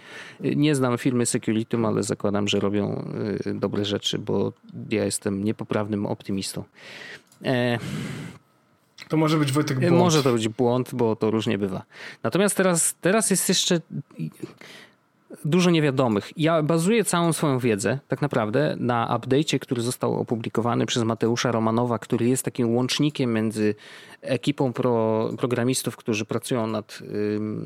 [0.55, 3.05] nie znam firmy Securitum, ale zakładam, że robią
[3.45, 4.53] y, dobre rzeczy, bo
[4.89, 6.63] ja jestem niepoprawnym optymistą.
[7.45, 7.77] E,
[9.07, 9.93] to może być Wojtek błąd.
[9.93, 11.83] Może to być błąd, bo to różnie bywa.
[12.23, 13.81] Natomiast teraz, teraz jest jeszcze
[15.45, 16.31] dużo niewiadomych.
[16.37, 21.99] Ja bazuję całą swoją wiedzę tak naprawdę na update'cie, który został opublikowany przez Mateusza Romanowa,
[21.99, 23.75] który jest takim łącznikiem między
[24.21, 26.99] ekipą pro, programistów, którzy pracują nad,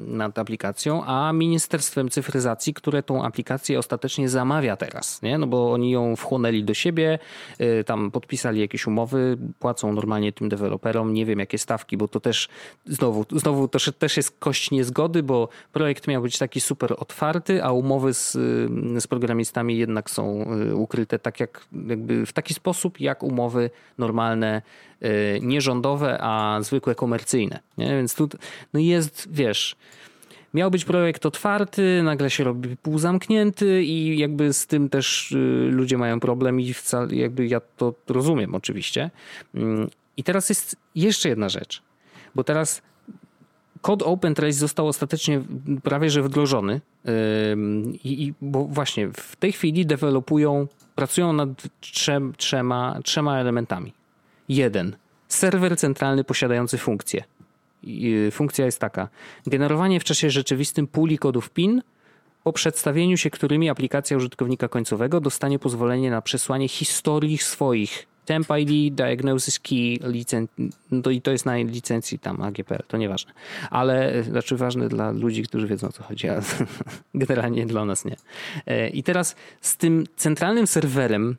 [0.07, 5.37] nad aplikacją, a Ministerstwem Cyfryzacji, które tą aplikację ostatecznie zamawia teraz, nie?
[5.37, 7.19] No bo oni ją wchłonęli do siebie,
[7.61, 12.19] y, tam podpisali jakieś umowy, płacą normalnie tym deweloperom, nie wiem jakie stawki, bo to
[12.19, 12.49] też
[12.85, 17.71] znowu, znowu to też jest kość niezgody, bo projekt miał być taki super otwarty, a
[17.71, 18.31] umowy z,
[18.99, 24.61] z programistami jednak są y, ukryte tak jak jakby w taki sposób, jak umowy normalne
[25.05, 27.59] Y, nie rządowe, a zwykłe komercyjne.
[27.77, 27.87] Nie?
[27.87, 28.29] Więc tu
[28.73, 29.75] no jest, wiesz,
[30.53, 35.97] miał być projekt otwarty, nagle się robi półzamknięty i jakby z tym też y, ludzie
[35.97, 39.09] mają problem i wcale, jakby ja to rozumiem oczywiście.
[39.55, 41.81] Mm, I teraz jest jeszcze jedna rzecz,
[42.35, 42.81] bo teraz
[43.81, 45.41] kod OpenTrace został ostatecznie
[45.83, 46.81] prawie że wdrożony
[48.03, 53.93] i, i bo właśnie w tej chwili dewelopują, pracują nad trzem, trzema, trzema elementami.
[54.49, 54.95] Jeden.
[55.33, 57.23] Serwer centralny posiadający funkcję.
[58.27, 59.07] Y, funkcja jest taka:
[59.47, 61.81] generowanie w czasie rzeczywistym puli kodów PIN,
[62.43, 68.95] po przedstawieniu się którymi aplikacja użytkownika końcowego dostanie pozwolenie na przesłanie historii swoich temp ID,
[68.95, 70.47] diagnosis key, licen...
[70.91, 73.31] No i to jest na licencji tam AGPL, to nieważne.
[73.69, 76.41] Ale znaczy ważne dla ludzi, którzy wiedzą o co chodzi, a
[77.15, 78.15] generalnie dla nas nie.
[78.65, 81.37] E, I teraz z tym centralnym serwerem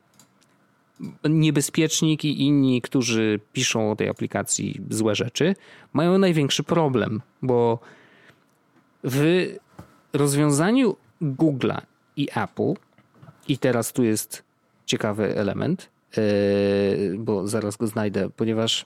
[1.29, 5.55] niebezpiecznik i inni, którzy piszą o tej aplikacji złe rzeczy,
[5.93, 7.79] mają największy problem, bo
[9.03, 9.47] w
[10.13, 11.81] rozwiązaniu Google'a
[12.17, 12.73] i Apple,
[13.47, 14.43] i teraz tu jest
[14.85, 16.21] ciekawy element, e,
[17.17, 18.85] bo zaraz go znajdę, ponieważ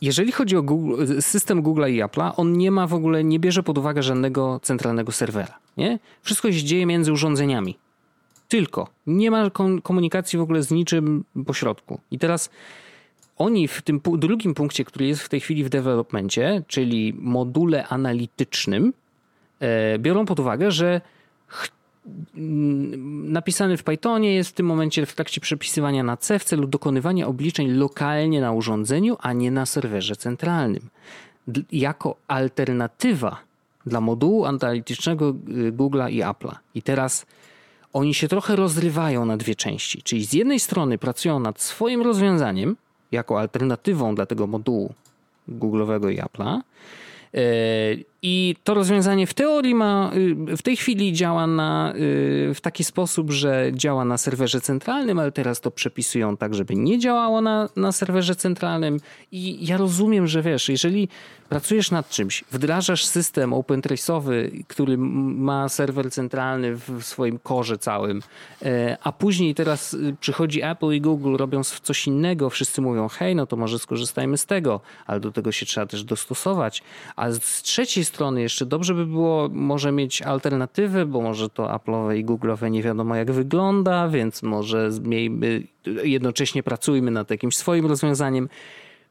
[0.00, 3.62] jeżeli chodzi o Google, system Google'a i Apple'a, on nie ma w ogóle, nie bierze
[3.62, 5.58] pod uwagę żadnego centralnego serwera.
[5.76, 5.98] Nie?
[6.22, 7.78] Wszystko się dzieje między urządzeniami.
[8.48, 8.88] Tylko.
[9.06, 9.50] Nie ma
[9.82, 12.00] komunikacji w ogóle z niczym pośrodku.
[12.10, 12.50] I teraz
[13.36, 18.92] oni w tym drugim punkcie, który jest w tej chwili w developmencie, czyli module analitycznym,
[19.60, 21.00] e, biorą pod uwagę, że
[23.24, 27.26] napisany w Pythonie jest w tym momencie w trakcie przepisywania na C w celu dokonywania
[27.26, 30.82] obliczeń lokalnie na urządzeniu, a nie na serwerze centralnym.
[31.72, 33.40] Jako alternatywa
[33.86, 36.56] dla modułu analitycznego y, Google'a i Apple'a.
[36.74, 37.26] I teraz
[37.96, 40.02] oni się trochę rozrywają na dwie części.
[40.02, 42.76] Czyli z jednej strony pracują nad swoim rozwiązaniem
[43.12, 44.94] jako alternatywą dla tego modułu
[45.48, 46.60] Google'owego i Apple'a.
[47.34, 47.40] E,
[48.22, 50.10] I to rozwiązanie w teorii ma,
[50.50, 55.18] y, w tej chwili działa na, y, w taki sposób, że działa na serwerze centralnym,
[55.18, 59.00] ale teraz to przepisują tak, żeby nie działało na, na serwerze centralnym.
[59.32, 61.08] I ja rozumiem, że wiesz, jeżeli
[61.48, 68.22] pracujesz nad czymś, wdrażasz system OpenTrace'owy, który ma serwer centralny w swoim korze całym,
[68.62, 73.36] e, a później teraz y, przychodzi Apple i Google, robią coś innego, wszyscy mówią, hej,
[73.36, 76.82] no to może skorzystajmy z tego, ale do tego się trzeba też dostosować.
[77.16, 82.16] A z trzeciej strony jeszcze dobrze by było może mieć alternatywę, bo może to Apple'owe
[82.16, 85.62] i Google'owe nie wiadomo jak wygląda, więc może miejmy,
[86.02, 88.48] jednocześnie pracujmy nad jakimś swoim rozwiązaniem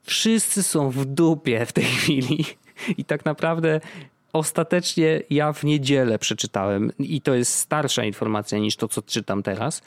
[0.06, 2.44] wszyscy są w dupie w tej chwili.
[2.98, 3.80] I tak naprawdę
[4.32, 9.82] ostatecznie ja w niedzielę przeczytałem, i to jest starsza informacja niż to, co czytam teraz.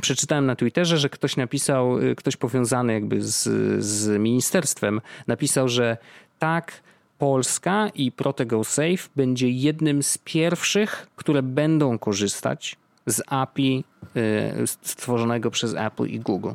[0.00, 3.42] Przeczytałem na Twitterze, że ktoś napisał, y, ktoś powiązany jakby z,
[3.84, 5.96] z ministerstwem, napisał, że
[6.38, 6.84] tak.
[7.18, 12.76] Polska i Protego Safe będzie jednym z pierwszych, które będą korzystać
[13.06, 13.84] z API
[14.16, 16.50] y, stworzonego przez Apple i Google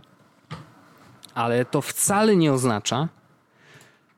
[1.33, 3.07] ale to wcale nie oznacza,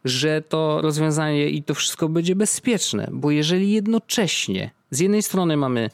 [0.06, 5.90] że to rozwiązanie i to wszystko będzie bezpieczne, bo jeżeli jednocześnie z jednej strony mamy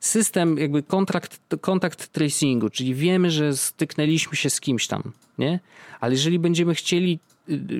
[0.00, 5.02] system jakby kontrakt, kontakt tracingu, czyli wiemy, że styknęliśmy się z kimś tam,
[5.38, 5.60] nie?
[6.00, 7.18] Ale jeżeli będziemy chcieli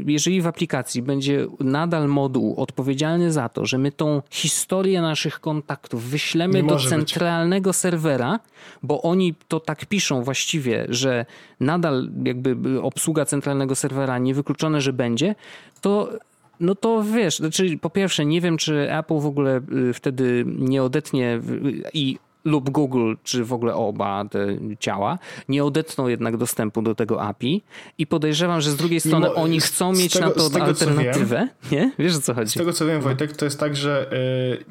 [0.06, 6.04] jeżeli w aplikacji będzie nadal moduł odpowiedzialny za to, że my tą historię naszych kontaktów
[6.04, 7.76] wyślemy do centralnego być.
[7.76, 8.40] serwera,
[8.82, 11.26] bo oni to tak piszą właściwie, że
[11.60, 15.34] nadal jakby obsługa centralnego serwera niewykluczone, że będzie,
[15.80, 16.08] to
[16.60, 19.60] no to wiesz, znaczy po pierwsze nie wiem, czy Apple w ogóle
[19.90, 21.40] y, wtedy nie odetnie
[21.92, 24.46] i lub Google, czy w ogóle oba te
[24.80, 25.18] ciała,
[25.48, 27.62] nie odetną jednak dostępu do tego API
[27.98, 31.48] i podejrzewam, że z drugiej strony Mimo, oni chcą mieć tego, na to tego, alternatywę.
[31.62, 31.92] Wiem, nie?
[31.98, 32.50] Wiesz o co chodzi?
[32.50, 34.64] Z tego co wiem, Wojtek, to jest tak, że y,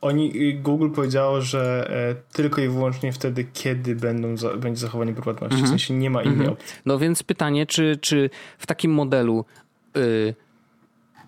[0.00, 5.56] oni, Google powiedziało, że y, tylko i wyłącznie wtedy, kiedy będą za, będzie zachowanie prywatności.
[5.56, 5.68] W mhm.
[5.68, 6.52] sensie nie ma innej mhm.
[6.52, 6.76] opcji.
[6.86, 9.44] No więc pytanie, czy, czy w takim modelu
[9.96, 10.34] y,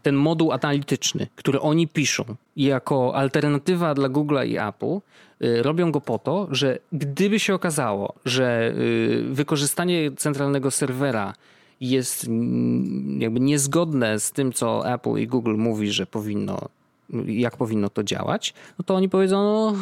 [0.06, 2.24] ten moduł analityczny, który oni piszą
[2.56, 4.98] jako alternatywa dla Google'a i Apple,
[5.42, 11.34] y, robią go po to, że gdyby się okazało, że y, wykorzystanie centralnego serwera
[11.80, 12.26] jest
[13.18, 16.58] jakby niezgodne z tym, co Apple i Google mówi, że powinno,
[17.26, 19.74] jak powinno to działać, no to oni powiedzą, no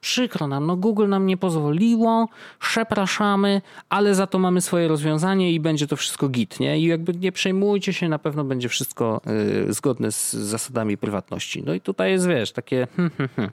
[0.00, 2.28] Przykro nam, no Google nam nie pozwoliło,
[2.60, 6.78] przepraszamy, ale za to mamy swoje rozwiązanie i będzie to wszystko git, nie?
[6.78, 9.20] I jakby nie przejmujcie się, na pewno będzie wszystko
[9.68, 11.62] y, zgodne z zasadami prywatności.
[11.66, 13.52] No i tutaj jest, wiesz, takie hmm, hmm, hmm.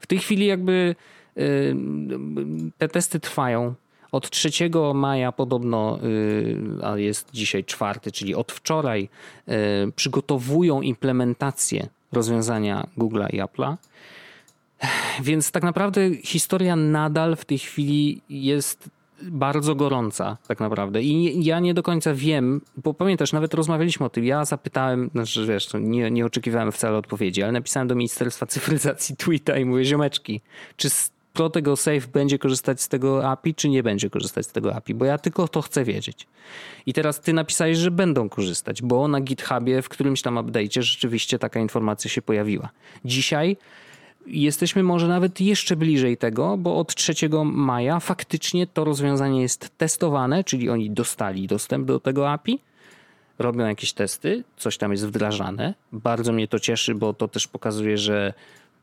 [0.00, 0.94] w tej chwili jakby
[1.38, 1.76] y,
[2.78, 3.74] te testy trwają.
[4.12, 4.50] Od 3
[4.94, 9.08] maja podobno, y, a jest dzisiaj czwarty, czyli od wczoraj,
[9.48, 9.52] y,
[9.92, 13.76] przygotowują implementację rozwiązania Google'a i Apple'a.
[15.22, 18.90] Więc tak naprawdę historia nadal w tej chwili jest
[19.22, 21.02] bardzo gorąca, tak naprawdę.
[21.02, 24.24] I ja nie do końca wiem, bo pamiętasz, nawet rozmawialiśmy o tym.
[24.24, 29.58] Ja zapytałem, znaczy wiesz, nie, nie oczekiwałem wcale odpowiedzi, ale napisałem do Ministerstwa Cyfryzacji tweeta
[29.58, 30.40] i mówię, ziomeczki,
[30.76, 30.88] czy
[31.32, 35.04] Protego Safe będzie korzystać z tego API, czy nie będzie korzystać z tego API, bo
[35.04, 36.26] ja tylko to chcę wiedzieć.
[36.86, 41.38] I teraz ty napisałeś, że będą korzystać, bo na GitHubie w którymś tam update'cie rzeczywiście
[41.38, 42.68] taka informacja się pojawiła.
[43.04, 43.56] Dzisiaj
[44.26, 47.14] jesteśmy może nawet jeszcze bliżej tego, bo od 3
[47.44, 52.58] maja faktycznie to rozwiązanie jest testowane, czyli oni dostali dostęp do tego API,
[53.38, 55.74] robią jakieś testy, coś tam jest wdrażane.
[55.92, 58.34] Bardzo mnie to cieszy, bo to też pokazuje, że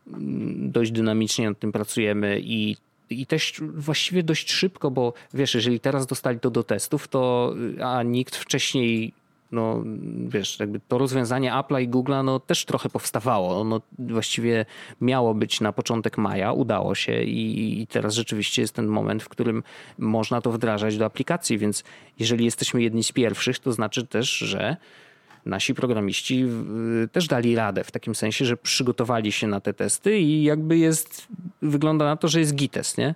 [0.08, 2.76] mm, dość dynamicznie nad tym pracujemy i
[3.10, 8.02] i też właściwie dość szybko, bo wiesz, jeżeli teraz dostali to do testów, to a
[8.02, 9.12] nikt wcześniej
[9.54, 9.82] no
[10.28, 13.60] wiesz, jakby to rozwiązanie Apple'a i Google'a no też trochę powstawało.
[13.60, 14.66] Ono właściwie
[15.00, 19.28] miało być na początek maja, udało się i, i teraz rzeczywiście jest ten moment, w
[19.28, 19.62] którym
[19.98, 21.84] można to wdrażać do aplikacji, więc
[22.18, 24.76] jeżeli jesteśmy jedni z pierwszych, to znaczy też, że
[25.46, 26.46] nasi programiści
[27.12, 31.26] też dali radę w takim sensie, że przygotowali się na te testy i jakby jest,
[31.62, 33.14] wygląda na to, że jest gites, nie?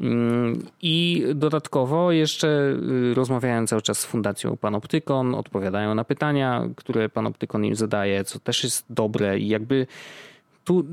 [0.00, 2.76] Mm, I dodatkowo jeszcze
[3.10, 8.38] y, rozmawiałem cały czas z Fundacją Panoptykon, odpowiadają na pytania, które Panoptykon im zadaje, co
[8.38, 9.86] też jest dobre i jakby
[10.64, 10.84] tu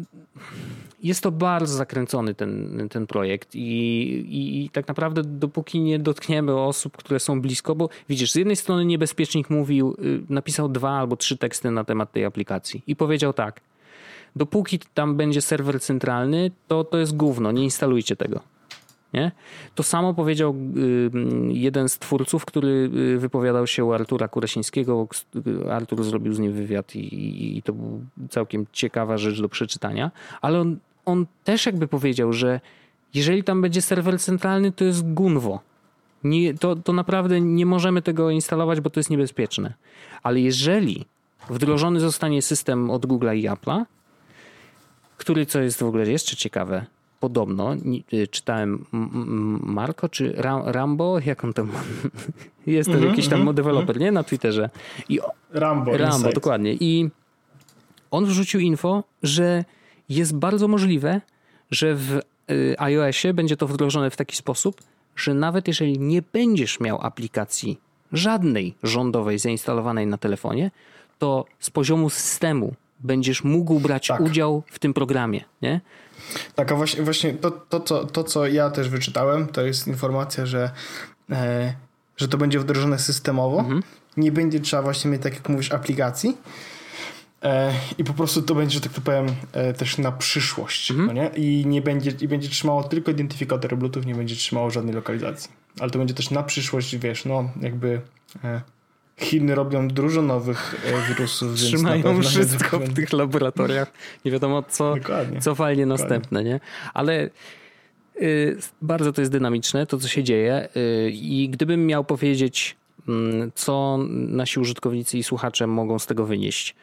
[1.03, 6.55] jest to bardzo zakręcony ten, ten projekt i, i, i, tak naprawdę dopóki nie dotkniemy
[6.55, 11.15] osób, które są blisko, bo widzisz, z jednej strony niebezpiecznik mówił, y, napisał dwa albo
[11.15, 13.61] trzy teksty na temat tej aplikacji i powiedział tak,
[14.35, 18.58] dopóki tam będzie serwer centralny, to to jest gówno, nie instalujcie tego.
[19.13, 19.31] Nie?
[19.75, 21.11] To samo powiedział y,
[21.47, 25.07] jeden z twórców, który y, wypowiadał się u Artura Kuresińskiego.
[25.71, 30.59] Artur zrobił z nim wywiad i, i to był całkiem ciekawa rzecz do przeczytania, ale
[30.59, 32.59] on, on też jakby powiedział, że
[33.13, 35.59] jeżeli tam będzie serwer centralny, to jest gunwo.
[36.23, 39.73] Nie, to, to naprawdę nie możemy tego instalować, bo to jest niebezpieczne.
[40.23, 41.05] Ale jeżeli
[41.49, 43.85] wdrożony zostanie system od Google i Apple'a,
[45.17, 46.85] który, co jest w ogóle jeszcze ciekawe,
[47.19, 47.75] podobno,
[48.13, 48.85] y, czytałem
[49.63, 50.33] Marco czy
[50.65, 51.71] Rambo, jak on tam
[52.67, 53.55] jest mm -hmm, jakiś tam mm -hmm.
[53.55, 54.11] deweloper, nie?
[54.11, 54.69] Na Twitterze.
[55.09, 55.19] I
[55.51, 55.97] Rambo.
[55.97, 56.35] Rambo, Insight.
[56.35, 56.73] dokładnie.
[56.73, 57.09] I
[58.11, 59.65] on wrzucił info, że
[60.09, 61.21] jest bardzo możliwe,
[61.71, 62.19] że w
[62.51, 64.81] y, iOSie będzie to wdrożone w taki sposób,
[65.15, 67.79] że nawet jeżeli nie będziesz miał aplikacji
[68.11, 70.71] żadnej rządowej zainstalowanej na telefonie,
[71.19, 74.21] to z poziomu systemu będziesz mógł brać tak.
[74.21, 75.81] udział w tym programie, nie?
[76.55, 80.45] Tak, a właśnie, właśnie to, to, to, to, co ja też wyczytałem, to jest informacja,
[80.45, 80.71] że,
[81.31, 81.73] e,
[82.17, 83.59] że to będzie wdrożone systemowo.
[83.59, 83.83] Mhm.
[84.17, 86.37] Nie będzie trzeba właśnie mieć, tak jak mówisz, aplikacji.
[87.43, 90.91] E, I po prostu to będzie, że tak to powiem, e, też na przyszłość.
[90.91, 91.07] Mhm.
[91.07, 91.27] No nie?
[91.27, 95.51] I nie będzie, i będzie trzymało tylko identyfikator Bluetooth, nie będzie trzymało żadnej lokalizacji.
[95.79, 98.01] Ale to będzie też na przyszłość, wiesz, no jakby
[98.43, 98.61] e,
[99.19, 101.55] Chiny robią dużo nowych e, wirusów.
[101.55, 103.91] Trzymają wszystko w tych laboratoriach.
[104.25, 104.95] Nie wiadomo, co,
[105.39, 106.59] co fajnie następne, nie?
[106.93, 107.29] Ale
[108.21, 110.69] y, bardzo to jest dynamiczne, to co się dzieje.
[110.77, 112.75] Y, I gdybym miał powiedzieć,
[113.09, 113.11] y,
[113.55, 116.75] co nasi użytkownicy i słuchacze mogą z tego wynieść,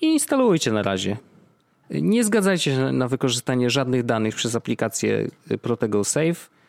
[0.00, 1.16] instalujcie na razie.
[1.90, 5.28] Nie zgadzajcie się na wykorzystanie żadnych danych przez aplikację
[5.62, 6.61] Protego Safe Y,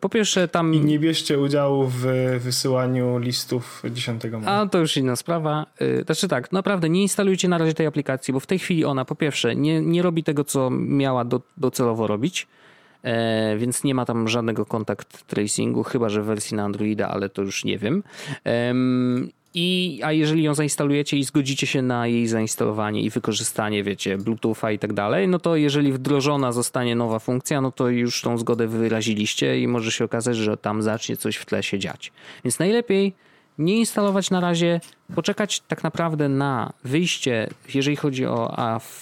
[0.00, 0.74] po pierwsze tam...
[0.74, 2.06] I nie bierzcie udziału w
[2.38, 4.50] wysyłaniu listów 10 maja.
[4.50, 5.66] A to już inna sprawa.
[5.82, 9.04] Y, znaczy tak, naprawdę nie instalujcie na razie tej aplikacji, bo w tej chwili ona
[9.04, 12.46] po pierwsze nie, nie robi tego, co miała do, docelowo robić,
[13.02, 17.28] e, więc nie ma tam żadnego kontakt tracingu, chyba że w wersji na Androida, ale
[17.28, 18.02] to już nie wiem.
[19.54, 24.72] I, a jeżeli ją zainstalujecie i zgodzicie się na jej zainstalowanie i wykorzystanie, wiecie, Bluetootha
[24.72, 28.66] i tak dalej, no to jeżeli wdrożona zostanie nowa funkcja, no to już tą zgodę
[28.66, 32.12] wyraziliście i może się okazać, że tam zacznie coś w tle się dziać.
[32.44, 33.12] Więc najlepiej
[33.58, 34.80] nie instalować na razie,
[35.14, 38.54] poczekać tak naprawdę na wyjście, jeżeli chodzi o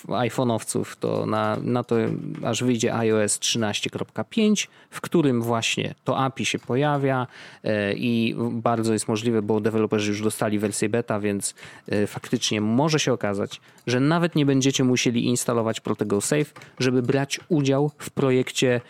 [0.06, 1.96] iPhone'owców, to na, na to
[2.44, 7.26] aż wyjdzie iOS 13.5, w którym właśnie to API się pojawia
[7.64, 11.54] e, i bardzo jest możliwe, bo deweloperzy już dostali wersję beta, więc
[11.88, 17.40] e, faktycznie może się okazać, że nawet nie będziecie musieli instalować Protego Safe, żeby brać
[17.48, 18.80] udział w projekcie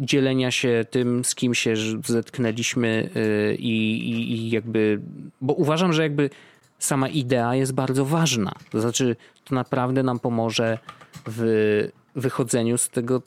[0.00, 1.74] dzielenia się tym, z kim się
[2.06, 5.00] zetknęliśmy y, i, i, i jakby,
[5.40, 6.30] bo uważam, że jakby
[6.78, 8.52] sama idea jest bardzo ważna.
[8.70, 10.78] To znaczy, to naprawdę nam pomoże
[11.26, 13.22] w wychodzeniu z tego,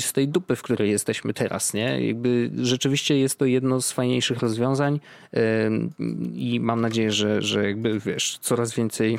[0.00, 2.06] z tej dupy, w której jesteśmy teraz, nie?
[2.06, 5.00] Jakby rzeczywiście jest to jedno z fajniejszych rozwiązań
[6.34, 9.18] i mam nadzieję, że, że jakby wiesz, coraz więcej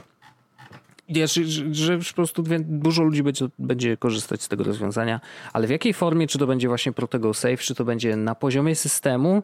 [1.25, 5.21] że, że po prostu dużo ludzi będzie, będzie korzystać z tego rozwiązania,
[5.53, 8.75] ale w jakiej formie, czy to będzie właśnie Protego Safe, czy to będzie na poziomie
[8.75, 9.43] systemu,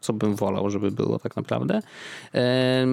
[0.00, 1.80] co bym wolał, żeby było tak naprawdę.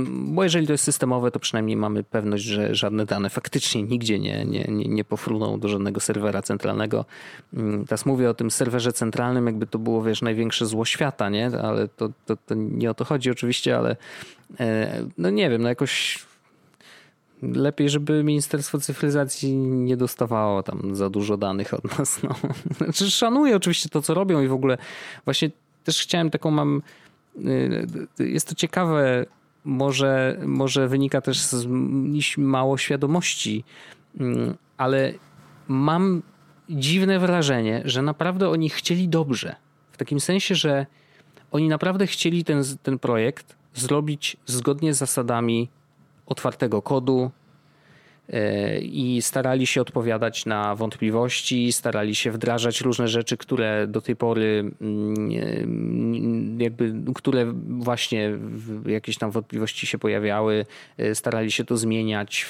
[0.08, 4.46] Bo jeżeli to jest systemowe, to przynajmniej mamy pewność, że żadne dane faktycznie nigdzie nie,
[4.46, 7.06] nie, nie, nie pofruną do żadnego serwera centralnego.
[7.54, 11.52] Mm, teraz mówię o tym serwerze centralnym, jakby to było, wiesz, największe zło świata, nie?
[11.64, 13.96] Ale to, to, to nie o to chodzi oczywiście, ale
[14.60, 16.26] e, no nie wiem, no jakoś
[17.54, 22.24] lepiej, żeby Ministerstwo Cyfryzacji nie dostawało tam za dużo danych od nas.
[22.24, 22.36] No.
[22.78, 24.78] Znaczy, szanuję oczywiście to, co robią i w ogóle
[25.26, 25.52] właśnie
[25.84, 26.82] też chciałem taką mam.
[27.46, 27.88] Y,
[28.20, 29.26] jest to ciekawe,
[29.66, 31.68] może, może wynika też z
[32.38, 33.64] mało świadomości,
[34.20, 35.14] mm, ale
[35.68, 36.22] mam
[36.70, 39.56] dziwne wrażenie, że naprawdę oni chcieli dobrze.
[39.92, 40.86] W takim sensie, że
[41.52, 45.70] oni naprawdę chcieli ten, ten projekt zrobić zgodnie z zasadami
[46.26, 47.32] otwartego kodu
[48.30, 54.16] e, i starali się odpowiadać na wątpliwości, starali się wdrażać różne rzeczy, które do tej
[54.16, 58.32] pory mm, jakby, które właśnie
[58.86, 60.66] jakieś tam wątpliwości się pojawiały,
[60.98, 62.46] e, starali się to zmieniać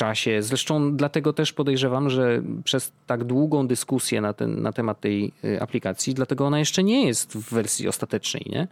[0.00, 0.42] czasie.
[0.42, 5.62] Zresztą dlatego też podejrzewam, że przez tak długą dyskusję na, ten, na temat tej y,
[5.62, 8.68] aplikacji, dlatego ona jeszcze nie jest w wersji ostatecznej, nie?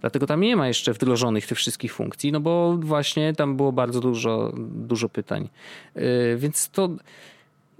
[0.00, 4.00] Dlatego tam nie ma jeszcze wdrożonych tych wszystkich funkcji, no bo właśnie tam było bardzo
[4.00, 5.48] dużo, dużo pytań.
[5.94, 6.02] Yy,
[6.36, 6.88] więc to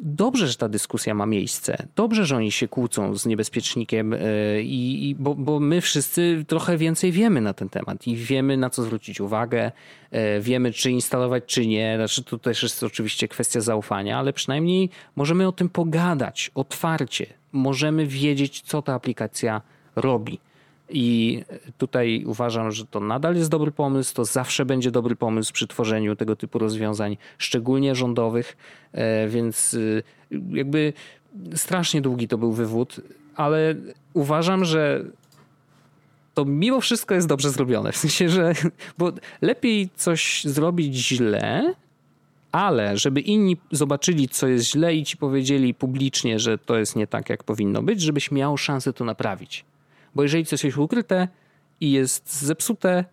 [0.02, 1.86] dobrze, że ta dyskusja ma miejsce.
[1.96, 4.18] Dobrze, że oni się kłócą z niebezpiecznikiem, yy,
[4.62, 8.82] i, bo, bo my wszyscy trochę więcej wiemy na ten temat i wiemy, na co
[8.82, 9.72] zwrócić uwagę,
[10.12, 11.96] yy, wiemy, czy instalować, czy nie.
[11.96, 17.26] Znaczy, to też jest oczywiście kwestia zaufania, ale przynajmniej możemy o tym pogadać otwarcie.
[17.52, 19.62] Możemy wiedzieć, co ta aplikacja
[19.96, 20.38] robi.
[20.90, 21.42] I
[21.78, 26.16] tutaj uważam, że to nadal jest dobry pomysł, to zawsze będzie dobry pomysł przy tworzeniu
[26.16, 28.56] tego typu rozwiązań, szczególnie rządowych,
[28.92, 30.02] e, więc y,
[30.50, 30.92] jakby
[31.54, 33.00] strasznie długi to był wywód,
[33.36, 33.74] ale
[34.14, 35.04] uważam, że
[36.34, 37.92] to mimo wszystko jest dobrze zrobione.
[37.92, 38.52] W sensie, że
[38.98, 41.74] bo lepiej coś zrobić źle,
[42.52, 47.06] ale żeby inni zobaczyli, co jest źle i ci powiedzieli publicznie, że to jest nie
[47.06, 49.64] tak, jak powinno być, żebyś miał szansę to naprawić.
[50.14, 51.28] Bo jeżeli coś jest ukryte
[51.80, 53.04] i jest zepsute,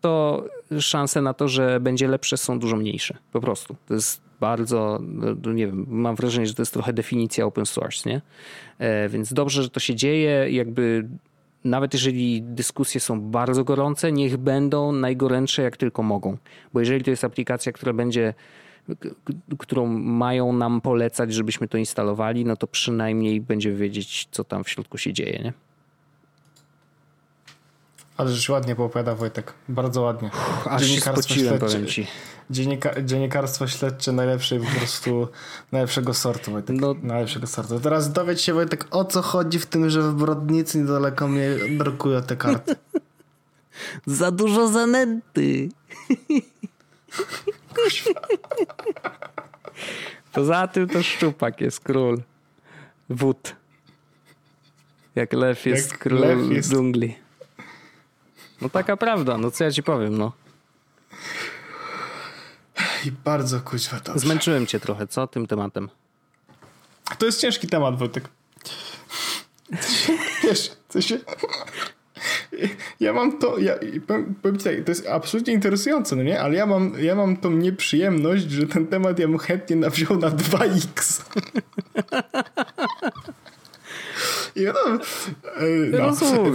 [0.00, 0.44] to
[0.80, 3.18] szanse na to, że będzie lepsze są dużo mniejsze.
[3.32, 3.76] Po prostu.
[3.86, 8.10] To jest bardzo, no, nie wiem, mam wrażenie, że to jest trochę definicja open source,
[8.10, 8.22] nie?
[8.78, 10.50] E, więc dobrze, że to się dzieje.
[10.50, 11.08] Jakby
[11.64, 16.36] nawet jeżeli dyskusje są bardzo gorące, niech będą najgorętsze jak tylko mogą.
[16.72, 18.34] Bo jeżeli to jest aplikacja, która będzie
[19.58, 24.68] którą mają nam polecać, żebyśmy to instalowali, no to przynajmniej będzie wiedzieć, co tam w
[24.68, 25.52] środku się dzieje, nie?
[28.20, 29.52] Ale rzecz ładnie poopowiada Wojtek.
[29.68, 30.28] Bardzo ładnie.
[30.28, 32.06] Uff, aż się spociłem, powiem ci.
[32.50, 35.28] Dziennika, dziennikarstwo śledcze najlepszej po prostu
[35.72, 36.76] najlepszego sortu Wojtek.
[36.80, 36.94] No.
[37.02, 37.80] Najlepszego sortu.
[37.80, 41.48] Teraz dowiedz się Wojtek o co chodzi w tym, że w Brodnicy niedaleko mnie
[41.78, 42.76] drukują te karty.
[44.06, 45.68] Za dużo zanęty.
[50.32, 52.22] Poza tym to szczupak jest król.
[53.10, 53.56] Wód.
[55.14, 56.70] Jak lew jest Jak król lew jest...
[56.70, 57.29] dżungli.
[58.60, 60.32] No taka prawda, no co ja ci powiem, no.
[63.04, 64.18] I bardzo kuźwa to.
[64.18, 65.88] Zmęczyłem cię trochę, co tym tematem?
[67.18, 68.28] To jest ciężki temat, Wojtek.
[70.42, 71.18] Wiesz, co się...
[73.00, 73.74] Ja mam to, ja,
[74.42, 76.40] powiem, tak, to jest absolutnie interesujące, no nie?
[76.40, 80.30] Ale ja mam, ja mam tą nieprzyjemność, że ten temat ja bym chętnie nawziął na
[80.30, 81.22] 2x.
[84.56, 84.72] I no,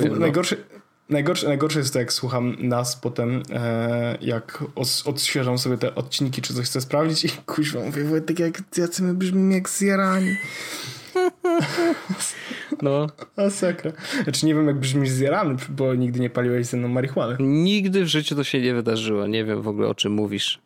[0.10, 0.56] no, najgorsze,
[1.10, 6.41] Najgorsze, najgorsze jest to, jak słucham nas potem, e, jak os, odświeżam sobie te odcinki,
[6.41, 10.36] czy coś chcę sprawdzić i kuźwa mówię, tak jak jacy my brzmimy jak zjarani.
[12.82, 13.08] No.
[13.38, 13.91] Masakra.
[14.24, 17.36] Znaczy nie wiem, jak brzmisz zjarany, bo nigdy nie paliłeś ze mną marihuany.
[17.39, 19.28] Nigdy w życiu to się nie wydarzyło.
[19.28, 20.60] Nie wiem w ogóle, o czym mówisz.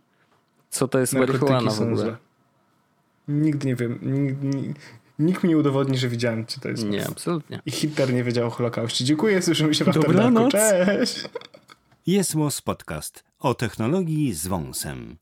[0.70, 2.18] Co to jest marihuana w ogóle?
[3.28, 4.00] Nigdy nie wiem.
[4.02, 4.74] Nigdy,
[5.20, 6.86] Nikt mi nie udowodni, że widziałem, czy to jest.
[6.86, 7.62] Nie, absolutnie.
[7.66, 9.06] I Hitler nie wiedział o Holokauście.
[9.06, 10.52] Dziękuję, słyszymy się w Dobranoc.
[10.52, 11.24] Cześć!
[12.08, 15.18] Jest Podcast o technologii z wąsem.